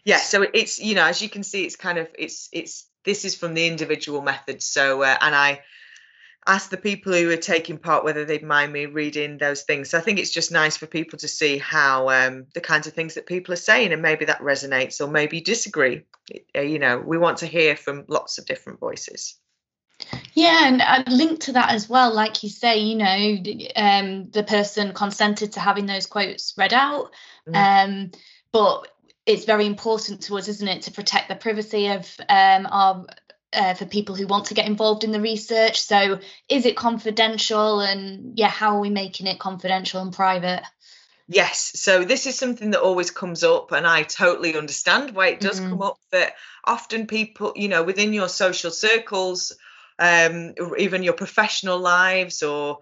Yeah, 0.05 0.19
so 0.19 0.43
it's 0.43 0.81
you 0.81 0.97
know, 0.97 1.07
as 1.07 1.23
you 1.23 1.29
can 1.29 1.45
see, 1.45 1.65
it's 1.65 1.77
kind 1.77 1.99
of 1.99 2.09
it's 2.19 2.49
it's 2.53 2.89
this 3.05 3.25
is 3.25 3.37
from 3.37 3.55
the 3.55 3.69
individual 3.69 4.21
method. 4.21 4.63
So 4.63 5.03
uh, 5.03 5.17
and 5.21 5.35
I 5.35 5.61
ask 6.47 6.71
the 6.71 6.77
people 6.77 7.13
who 7.13 7.31
are 7.31 7.37
taking 7.37 7.79
part 7.79 8.05
whether 8.05 8.25
they'd 8.25 8.43
mind 8.43 8.73
me 8.73 8.87
reading 8.87 9.39
those 9.39 9.63
things. 9.63 9.91
So 9.91 9.99
I 9.99 10.01
think 10.01 10.19
it's 10.19 10.31
just 10.31 10.51
nice 10.51 10.77
for 10.77 10.87
people 10.87 11.19
to 11.21 11.29
see 11.29 11.59
how 11.59 12.09
um, 12.11 12.47
the 12.55 12.61
kinds 12.61 12.87
of 12.87 12.95
things 12.95 13.15
that 13.15 13.27
people 13.27 13.55
are 13.55 13.57
saying, 13.57 13.93
and 13.93 14.03
maybe 14.03 14.25
that 14.25 14.41
resonates, 14.41 15.01
or 15.01 15.11
maybe 15.11 15.41
disagree. 15.41 16.03
Uh, 16.57 16.61
you 16.61 16.79
know, 16.79 16.99
we 16.99 17.19
want 17.19 17.39
to 17.39 17.47
hear 17.47 17.77
from 17.77 18.05
lots 18.09 18.39
of 18.39 18.47
different 18.47 18.81
voices. 18.81 19.37
Yeah, 20.35 20.67
and 20.67 20.83
I'd 20.83 21.11
link 21.13 21.41
to 21.41 21.53
that 21.53 21.71
as 21.71 21.89
well. 21.89 22.13
Like 22.13 22.43
you 22.43 22.49
say, 22.49 22.79
you 22.79 22.97
know, 22.97 23.37
um, 23.77 24.31
the 24.31 24.43
person 24.43 24.95
consented 24.95 25.53
to 25.53 25.61
having 25.61 25.87
those 25.87 26.07
quotes 26.07 26.55
read 26.57 26.73
out, 26.73 27.13
mm. 27.49 27.55
um, 27.55 28.11
but 28.53 28.89
it's 29.25 29.45
very 29.45 29.67
important 29.67 30.23
to 30.23 30.37
us, 30.37 30.49
isn't 30.49 30.67
it, 30.67 30.83
to 30.83 30.91
protect 30.91 31.29
the 31.29 31.37
privacy 31.37 31.89
of 31.89 32.13
um, 32.29 32.67
our 32.71 33.07
uh, 33.53 33.75
for 33.75 33.85
people 33.85 34.15
who 34.15 34.27
want 34.27 34.47
to 34.47 34.55
get 34.55 34.67
involved 34.67 35.05
in 35.05 35.13
the 35.13 35.21
research. 35.21 35.81
So, 35.81 36.21
is 36.49 36.67
it 36.67 36.77
confidential? 36.77 37.81
And 37.81 38.39
yeah, 38.39 38.49
how 38.49 38.77
are 38.77 38.81
we 38.81 38.91
making 38.91 39.27
it 39.27 39.39
confidential 39.39 40.01
and 40.01 40.13
private? 40.13 40.63
Yes. 41.29 41.73
So, 41.81 42.05
this 42.05 42.27
is 42.27 42.37
something 42.37 42.71
that 42.73 42.81
always 42.81 43.11
comes 43.11 43.45
up, 43.45 43.73
and 43.73 43.87
I 43.87 44.03
totally 44.03 44.57
understand 44.57 45.15
why 45.15 45.29
it 45.29 45.41
does 45.41 45.61
mm-hmm. 45.61 45.71
come 45.71 45.83
up. 45.83 45.99
That 46.11 46.35
often 46.65 47.07
people, 47.07 47.53
you 47.57 47.69
know, 47.69 47.83
within 47.83 48.13
your 48.13 48.29
social 48.29 48.71
circles, 48.71 49.57
um, 49.99 50.55
even 50.79 51.03
your 51.03 51.15
professional 51.15 51.79
lives, 51.79 52.43
or 52.43 52.79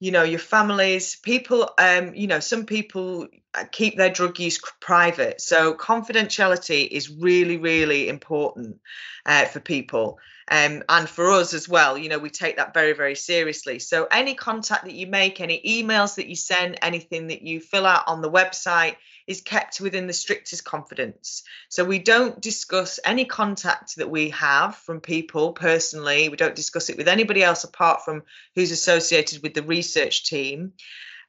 you 0.00 0.10
know 0.10 0.22
your 0.22 0.38
families 0.38 1.16
people 1.16 1.70
um 1.78 2.14
you 2.14 2.26
know 2.26 2.40
some 2.40 2.64
people 2.66 3.28
uh, 3.54 3.64
keep 3.70 3.96
their 3.96 4.10
drug 4.10 4.38
use 4.38 4.60
private. 4.80 5.40
So 5.40 5.74
confidentiality 5.74 6.86
is 6.88 7.10
really 7.10 7.56
really 7.56 8.08
important 8.08 8.78
uh, 9.26 9.44
for 9.46 9.60
people 9.60 10.18
um, 10.50 10.82
and 10.88 11.08
for 11.08 11.30
us 11.30 11.52
as 11.52 11.68
well. 11.68 11.98
You 11.98 12.08
know 12.08 12.18
we 12.18 12.30
take 12.30 12.56
that 12.56 12.74
very 12.74 12.92
very 12.92 13.14
seriously. 13.14 13.78
So 13.78 14.06
any 14.10 14.34
contact 14.34 14.84
that 14.84 14.94
you 14.94 15.06
make 15.06 15.40
any 15.40 15.60
emails 15.66 16.16
that 16.16 16.28
you 16.28 16.36
send 16.36 16.78
anything 16.80 17.28
that 17.28 17.42
you 17.42 17.60
fill 17.60 17.86
out 17.86 18.04
on 18.06 18.22
the 18.22 18.30
website 18.30 18.96
is 19.26 19.40
kept 19.40 19.80
within 19.80 20.06
the 20.06 20.12
strictest 20.12 20.64
confidence. 20.64 21.42
So 21.68 21.84
we 21.84 21.98
don't 21.98 22.40
discuss 22.40 22.98
any 23.04 23.24
contact 23.24 23.96
that 23.96 24.10
we 24.10 24.30
have 24.30 24.76
from 24.76 25.00
people 25.00 25.52
personally. 25.52 26.28
We 26.28 26.36
don't 26.36 26.54
discuss 26.54 26.88
it 26.88 26.96
with 26.96 27.08
anybody 27.08 27.42
else 27.42 27.64
apart 27.64 28.04
from 28.04 28.22
who's 28.54 28.70
associated 28.70 29.42
with 29.42 29.54
the 29.54 29.62
research 29.62 30.24
team. 30.24 30.72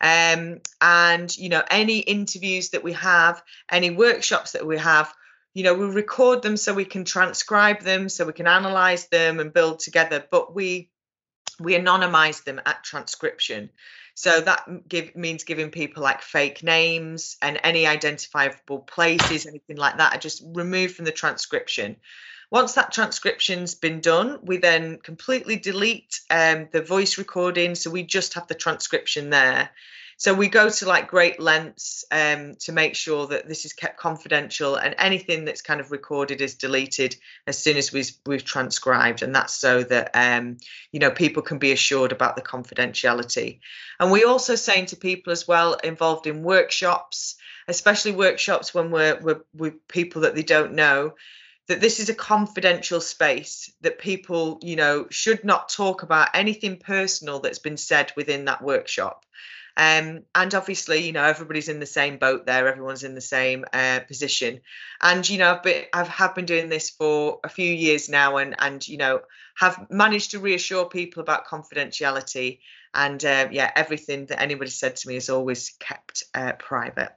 Um, 0.01 0.61
and 0.81 1.35
you 1.37 1.49
know 1.49 1.63
any 1.69 1.99
interviews 1.99 2.69
that 2.71 2.83
we 2.83 2.93
have, 2.93 3.43
any 3.69 3.91
workshops 3.91 4.53
that 4.53 4.65
we 4.65 4.79
have, 4.79 5.13
you 5.53 5.63
know 5.63 5.75
we 5.75 5.85
record 5.85 6.41
them 6.41 6.57
so 6.57 6.73
we 6.73 6.85
can 6.85 7.05
transcribe 7.05 7.81
them, 7.81 8.09
so 8.09 8.25
we 8.25 8.33
can 8.33 8.47
analyze 8.47 9.07
them 9.09 9.39
and 9.39 9.53
build 9.53 9.79
together. 9.79 10.25
But 10.31 10.55
we 10.55 10.89
we 11.59 11.73
anonymize 11.73 12.43
them 12.43 12.59
at 12.65 12.83
transcription. 12.83 13.69
So 14.21 14.39
that 14.39 14.87
give, 14.87 15.15
means 15.15 15.45
giving 15.45 15.71
people 15.71 16.03
like 16.03 16.21
fake 16.21 16.61
names 16.61 17.37
and 17.41 17.59
any 17.63 17.87
identifiable 17.87 18.77
places, 18.77 19.47
anything 19.47 19.77
like 19.77 19.97
that, 19.97 20.13
are 20.13 20.19
just 20.19 20.43
removed 20.45 20.95
from 20.95 21.05
the 21.05 21.11
transcription. 21.11 21.95
Once 22.51 22.73
that 22.73 22.91
transcription's 22.91 23.73
been 23.73 23.99
done, 23.99 24.37
we 24.43 24.57
then 24.57 24.99
completely 24.99 25.55
delete 25.55 26.19
um, 26.29 26.69
the 26.71 26.83
voice 26.83 27.17
recording. 27.17 27.73
So 27.73 27.89
we 27.89 28.03
just 28.03 28.35
have 28.35 28.45
the 28.45 28.53
transcription 28.53 29.31
there. 29.31 29.71
So 30.21 30.35
we 30.35 30.49
go 30.49 30.69
to 30.69 30.85
like 30.85 31.07
great 31.07 31.39
lengths 31.39 32.05
um, 32.11 32.53
to 32.59 32.71
make 32.71 32.93
sure 32.93 33.25
that 33.25 33.47
this 33.47 33.65
is 33.65 33.73
kept 33.73 33.97
confidential 33.97 34.75
and 34.75 34.93
anything 34.99 35.45
that's 35.45 35.63
kind 35.63 35.81
of 35.81 35.89
recorded 35.89 36.41
is 36.41 36.53
deleted 36.53 37.15
as 37.47 37.57
soon 37.57 37.75
as 37.75 37.91
we've, 37.91 38.11
we've 38.27 38.45
transcribed 38.45 39.23
and 39.23 39.33
that's 39.33 39.55
so 39.55 39.81
that 39.81 40.11
um, 40.13 40.57
you 40.91 40.99
know 40.99 41.09
people 41.09 41.41
can 41.41 41.57
be 41.57 41.71
assured 41.71 42.11
about 42.11 42.35
the 42.35 42.43
confidentiality. 42.43 43.61
And 43.99 44.11
we 44.11 44.23
also 44.23 44.53
saying 44.53 44.85
to 44.87 44.95
people 44.95 45.31
as 45.31 45.47
well 45.47 45.73
involved 45.83 46.27
in 46.27 46.43
workshops 46.43 47.37
especially 47.67 48.11
workshops 48.11 48.75
when 48.75 48.91
we're, 48.91 49.19
we're 49.21 49.41
with 49.55 49.87
people 49.87 50.21
that 50.21 50.35
they 50.35 50.43
don't 50.43 50.73
know 50.73 51.15
that 51.67 51.81
this 51.81 51.99
is 51.99 52.09
a 52.09 52.13
confidential 52.13 53.01
space 53.01 53.73
that 53.81 53.97
people 53.97 54.59
you 54.61 54.75
know 54.75 55.07
should 55.09 55.43
not 55.43 55.69
talk 55.69 56.03
about 56.03 56.29
anything 56.35 56.77
personal 56.77 57.39
that's 57.39 57.57
been 57.57 57.77
said 57.77 58.13
within 58.15 58.45
that 58.45 58.61
workshop 58.61 59.25
um, 59.77 60.23
and 60.35 60.53
obviously 60.53 61.05
you 61.05 61.11
know 61.11 61.23
everybody's 61.23 61.69
in 61.69 61.79
the 61.79 61.85
same 61.85 62.17
boat 62.17 62.45
there 62.45 62.67
everyone's 62.67 63.03
in 63.03 63.15
the 63.15 63.21
same 63.21 63.65
uh, 63.73 63.99
position. 64.07 64.61
And 65.01 65.27
you 65.27 65.37
know 65.37 65.53
i've 65.53 65.63
been 65.63 65.85
i've 65.93 66.07
have 66.07 66.35
been 66.35 66.45
doing 66.45 66.69
this 66.69 66.89
for 66.89 67.39
a 67.43 67.49
few 67.49 67.71
years 67.71 68.09
now 68.09 68.37
and 68.37 68.55
and 68.59 68.85
you 68.87 68.97
know 68.97 69.21
have 69.55 69.87
managed 69.89 70.31
to 70.31 70.39
reassure 70.39 70.85
people 70.85 71.21
about 71.21 71.47
confidentiality. 71.47 72.59
And 72.93 73.23
uh, 73.23 73.49
yeah 73.51 73.71
everything 73.75 74.25
that 74.27 74.41
anybody 74.41 74.71
said 74.71 74.97
to 74.97 75.07
me 75.07 75.15
is 75.15 75.29
always 75.29 75.71
kept 75.79 76.23
uh, 76.33 76.53
private. 76.53 77.13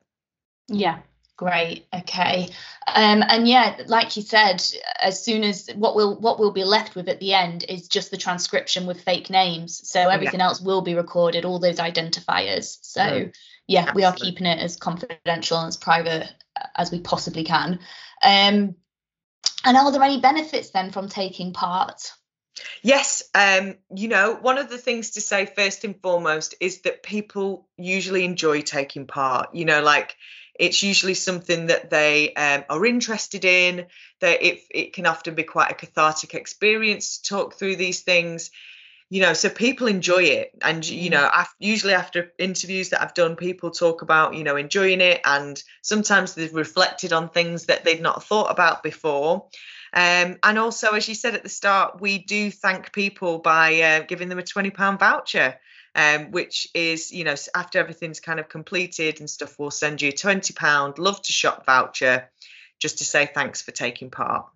Yeah 0.68 0.98
Great. 1.36 1.86
Okay. 1.92 2.48
Um, 2.86 3.24
and 3.26 3.48
yeah, 3.48 3.82
like 3.86 4.16
you 4.16 4.22
said, 4.22 4.64
as 5.00 5.24
soon 5.24 5.42
as 5.42 5.68
what 5.74 5.96
will 5.96 6.14
what 6.20 6.38
we'll 6.38 6.52
be 6.52 6.62
left 6.62 6.94
with 6.94 7.08
at 7.08 7.18
the 7.18 7.34
end 7.34 7.64
is 7.68 7.88
just 7.88 8.12
the 8.12 8.16
transcription 8.16 8.86
with 8.86 9.00
fake 9.00 9.30
names. 9.30 9.88
So 9.88 10.08
everything 10.08 10.40
yeah. 10.40 10.46
else 10.46 10.60
will 10.60 10.82
be 10.82 10.94
recorded, 10.94 11.44
all 11.44 11.58
those 11.58 11.78
identifiers. 11.78 12.78
So 12.82 13.00
mm. 13.00 13.34
yeah, 13.66 13.80
Absolutely. 13.80 14.00
we 14.00 14.04
are 14.04 14.12
keeping 14.12 14.46
it 14.46 14.60
as 14.60 14.76
confidential 14.76 15.58
and 15.58 15.68
as 15.68 15.76
private 15.76 16.32
as 16.76 16.92
we 16.92 17.00
possibly 17.00 17.42
can. 17.42 17.80
Um, 18.22 18.76
and 19.64 19.76
are 19.76 19.90
there 19.90 20.02
any 20.02 20.20
benefits 20.20 20.70
then 20.70 20.92
from 20.92 21.08
taking 21.08 21.52
part? 21.52 22.12
Yes, 22.82 23.24
um, 23.34 23.74
you 23.92 24.06
know, 24.06 24.38
one 24.40 24.58
of 24.58 24.68
the 24.68 24.78
things 24.78 25.12
to 25.12 25.20
say 25.20 25.46
first 25.46 25.84
and 25.84 26.00
foremost 26.00 26.54
is 26.60 26.82
that 26.82 27.02
people 27.02 27.66
usually 27.76 28.24
enjoy 28.24 28.60
taking 28.60 29.06
part. 29.06 29.54
You 29.54 29.64
know, 29.64 29.82
like 29.82 30.16
it's 30.54 30.82
usually 30.82 31.14
something 31.14 31.66
that 31.66 31.90
they 31.90 32.32
um, 32.34 32.64
are 32.70 32.86
interested 32.86 33.44
in 33.44 33.86
that 34.20 34.42
it, 34.42 34.60
it 34.70 34.92
can 34.92 35.06
often 35.06 35.34
be 35.34 35.42
quite 35.42 35.70
a 35.70 35.74
cathartic 35.74 36.34
experience 36.34 37.18
to 37.18 37.28
talk 37.28 37.54
through 37.54 37.76
these 37.76 38.02
things 38.02 38.50
you 39.10 39.20
know 39.20 39.34
so 39.34 39.48
people 39.48 39.86
enjoy 39.86 40.24
it. 40.24 40.50
And 40.62 40.86
you 40.86 41.10
know 41.10 41.22
mm. 41.22 41.30
after, 41.32 41.54
usually 41.58 41.94
after 41.94 42.32
interviews 42.38 42.90
that 42.90 43.02
i've 43.02 43.14
done 43.14 43.36
people 43.36 43.70
talk 43.70 44.02
about 44.02 44.34
you 44.34 44.44
know 44.44 44.56
enjoying 44.56 45.00
it 45.00 45.20
and 45.24 45.62
sometimes 45.82 46.34
they've 46.34 46.54
reflected 46.54 47.12
on 47.12 47.28
things 47.28 47.66
that 47.66 47.84
they've 47.84 48.00
not 48.00 48.24
thought 48.24 48.50
about 48.50 48.82
before. 48.82 49.46
Um, 49.92 50.38
and 50.42 50.58
also 50.58 50.88
as 50.90 51.08
you 51.08 51.14
said 51.14 51.34
at 51.34 51.44
the 51.44 51.48
start 51.48 52.00
we 52.00 52.18
do 52.18 52.50
thank 52.50 52.92
people 52.92 53.38
by 53.38 53.80
uh, 53.80 54.00
giving 54.00 54.28
them 54.28 54.40
a 54.40 54.42
20 54.42 54.70
pound 54.70 54.98
voucher 54.98 55.56
um, 55.94 56.30
which 56.30 56.68
is, 56.74 57.12
you 57.12 57.24
know, 57.24 57.35
after 57.54 57.78
everything's 57.78 58.20
kind 58.20 58.40
of 58.40 58.48
completed 58.48 59.20
and 59.20 59.30
stuff, 59.30 59.59
we'll 59.59 59.70
send 59.70 60.02
you 60.02 60.09
a 60.09 60.12
£20 60.12 60.98
love 60.98 61.22
to 61.22 61.33
shop 61.33 61.66
voucher 61.66 62.30
just 62.80 62.98
to 62.98 63.04
say 63.04 63.30
thanks 63.33 63.62
for 63.62 63.70
taking 63.70 64.11
part. 64.11 64.46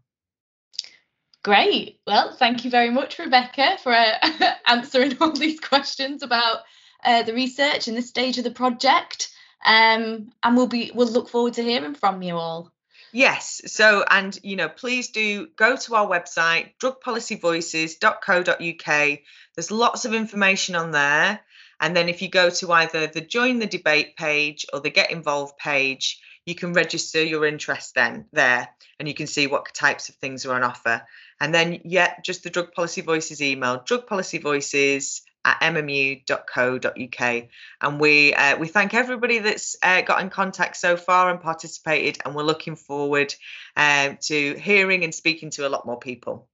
Great. 1.45 2.01
Well, 2.07 2.35
thank 2.35 2.65
you 2.65 2.71
very 2.71 2.91
much, 2.91 3.19
Rebecca, 3.19 3.79
for 3.83 3.93
uh, 3.93 4.19
answering 4.67 5.17
all 5.21 5.33
these 5.33 5.61
questions 5.61 6.23
about 6.23 6.59
uh, 7.05 7.23
the 7.23 7.33
research 7.33 7.87
and 7.87 7.97
this 7.97 8.09
stage 8.09 8.39
of 8.39 8.45
the 8.45 8.51
project. 8.51 9.31
Um, 9.65 10.31
and 10.43 10.57
we'll 10.57 10.67
be 10.67 10.91
we'll 10.95 11.09
look 11.09 11.29
forward 11.29 11.55
to 11.55 11.63
hearing 11.63 11.95
from 11.95 12.23
you 12.23 12.37
all. 12.37 12.73
Yes. 13.13 13.61
So, 13.67 14.05
and 14.09 14.39
you 14.43 14.57
know, 14.57 14.69
please 14.69 15.11
do 15.11 15.49
go 15.57 15.77
to 15.77 15.95
our 15.95 16.07
website, 16.07 16.73
drugpolicyvoices.co.uk. 16.81 19.19
There's 19.55 19.71
lots 19.71 20.05
of 20.05 20.15
information 20.15 20.75
on 20.75 20.91
there. 20.91 21.41
And 21.81 21.97
then 21.97 22.09
if 22.09 22.23
you 22.23 22.29
go 22.29 22.51
to 22.51 22.73
either 22.73 23.07
the 23.07 23.21
join 23.21 23.61
the 23.61 23.67
debate 23.67 24.17
page 24.17 24.67
or 24.73 24.81
the 24.81 24.91
get 24.91 25.13
involved 25.13 25.57
page, 25.59 26.21
you 26.45 26.55
can 26.55 26.73
register 26.73 27.23
your 27.23 27.45
interest 27.45 27.95
then 27.95 28.25
there 28.33 28.69
and 28.99 29.07
you 29.07 29.15
can 29.15 29.27
see 29.27 29.47
what 29.47 29.75
types 29.75 30.09
of 30.09 30.15
things 30.17 30.47
are 30.47 30.55
on 30.55 30.65
offer. 30.65 31.03
And 31.41 31.55
then, 31.55 31.83
yeah, 31.85 32.15
just 32.25 32.43
the 32.43 32.51
Drug 32.51 32.73
Policy 32.73 33.03
Voices 33.03 33.41
email, 33.41 33.83
Drug 33.85 34.07
Policy 34.07 34.39
Voices 34.39 35.23
at 35.49 35.61
mmu.co.uk. 35.73 37.49
And 37.81 38.01
we 38.01 38.35
uh, 38.35 38.59
we 38.59 38.69
thank 38.69 38.95
everybody 38.95 39.39
that's 39.39 39.77
uh, 39.83 40.03
got 40.03 40.21
in 40.21 40.31
contact 40.31 40.77
so 40.77 40.97
far 40.97 41.31
and 41.31 41.41
participated, 41.41 42.19
and 42.25 42.35
we're 42.35 42.43
looking 42.43 42.77
forward 42.77 43.35
um, 43.77 44.19
to 44.23 44.55
hearing 44.55 45.05
and 45.05 45.15
speaking 45.15 45.51
to 45.51 45.67
a 45.67 45.71
lot 45.71 45.87
more 45.87 45.99
people. 45.99 46.49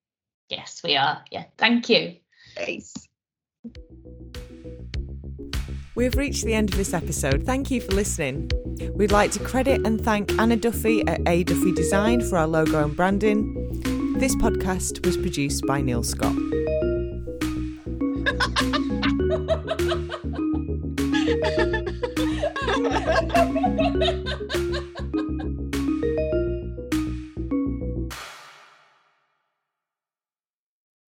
Yes, 0.49 0.81
we 0.85 0.97
are. 0.97 1.25
Yeah, 1.31 1.45
thank 1.59 1.89
you. 1.89 2.17
Thanks. 2.57 2.93
We 5.97 6.05
have 6.05 6.17
reached 6.17 6.45
the 6.45 6.55
end 6.55 6.71
of 6.71 6.77
this 6.77 6.93
episode. 6.93 7.47
Thank 7.47 7.71
you 7.71 7.81
for 7.81 7.93
listening. 7.93 8.51
We'd 8.95 9.13
like 9.13 9.31
to 9.33 9.39
credit 9.41 9.87
and 9.87 10.05
thank 10.05 10.33
Anna 10.41 10.57
Duffy 10.57 11.07
at 11.07 11.21
A 11.27 11.45
Duffy 11.45 11.73
Design 11.73 12.21
for 12.21 12.37
our 12.37 12.49
logo 12.49 12.85
and 12.85 12.97
branding. 12.97 14.17
This 14.19 14.35
podcast 14.37 15.05
was 15.07 15.17
produced 15.17 15.65
by 15.67 15.81
Neil 15.81 16.03
Scott. 16.03 16.37
Ha 19.67 19.73
ha 22.93 23.15
ha 23.35 24.55
ha! 24.55 24.64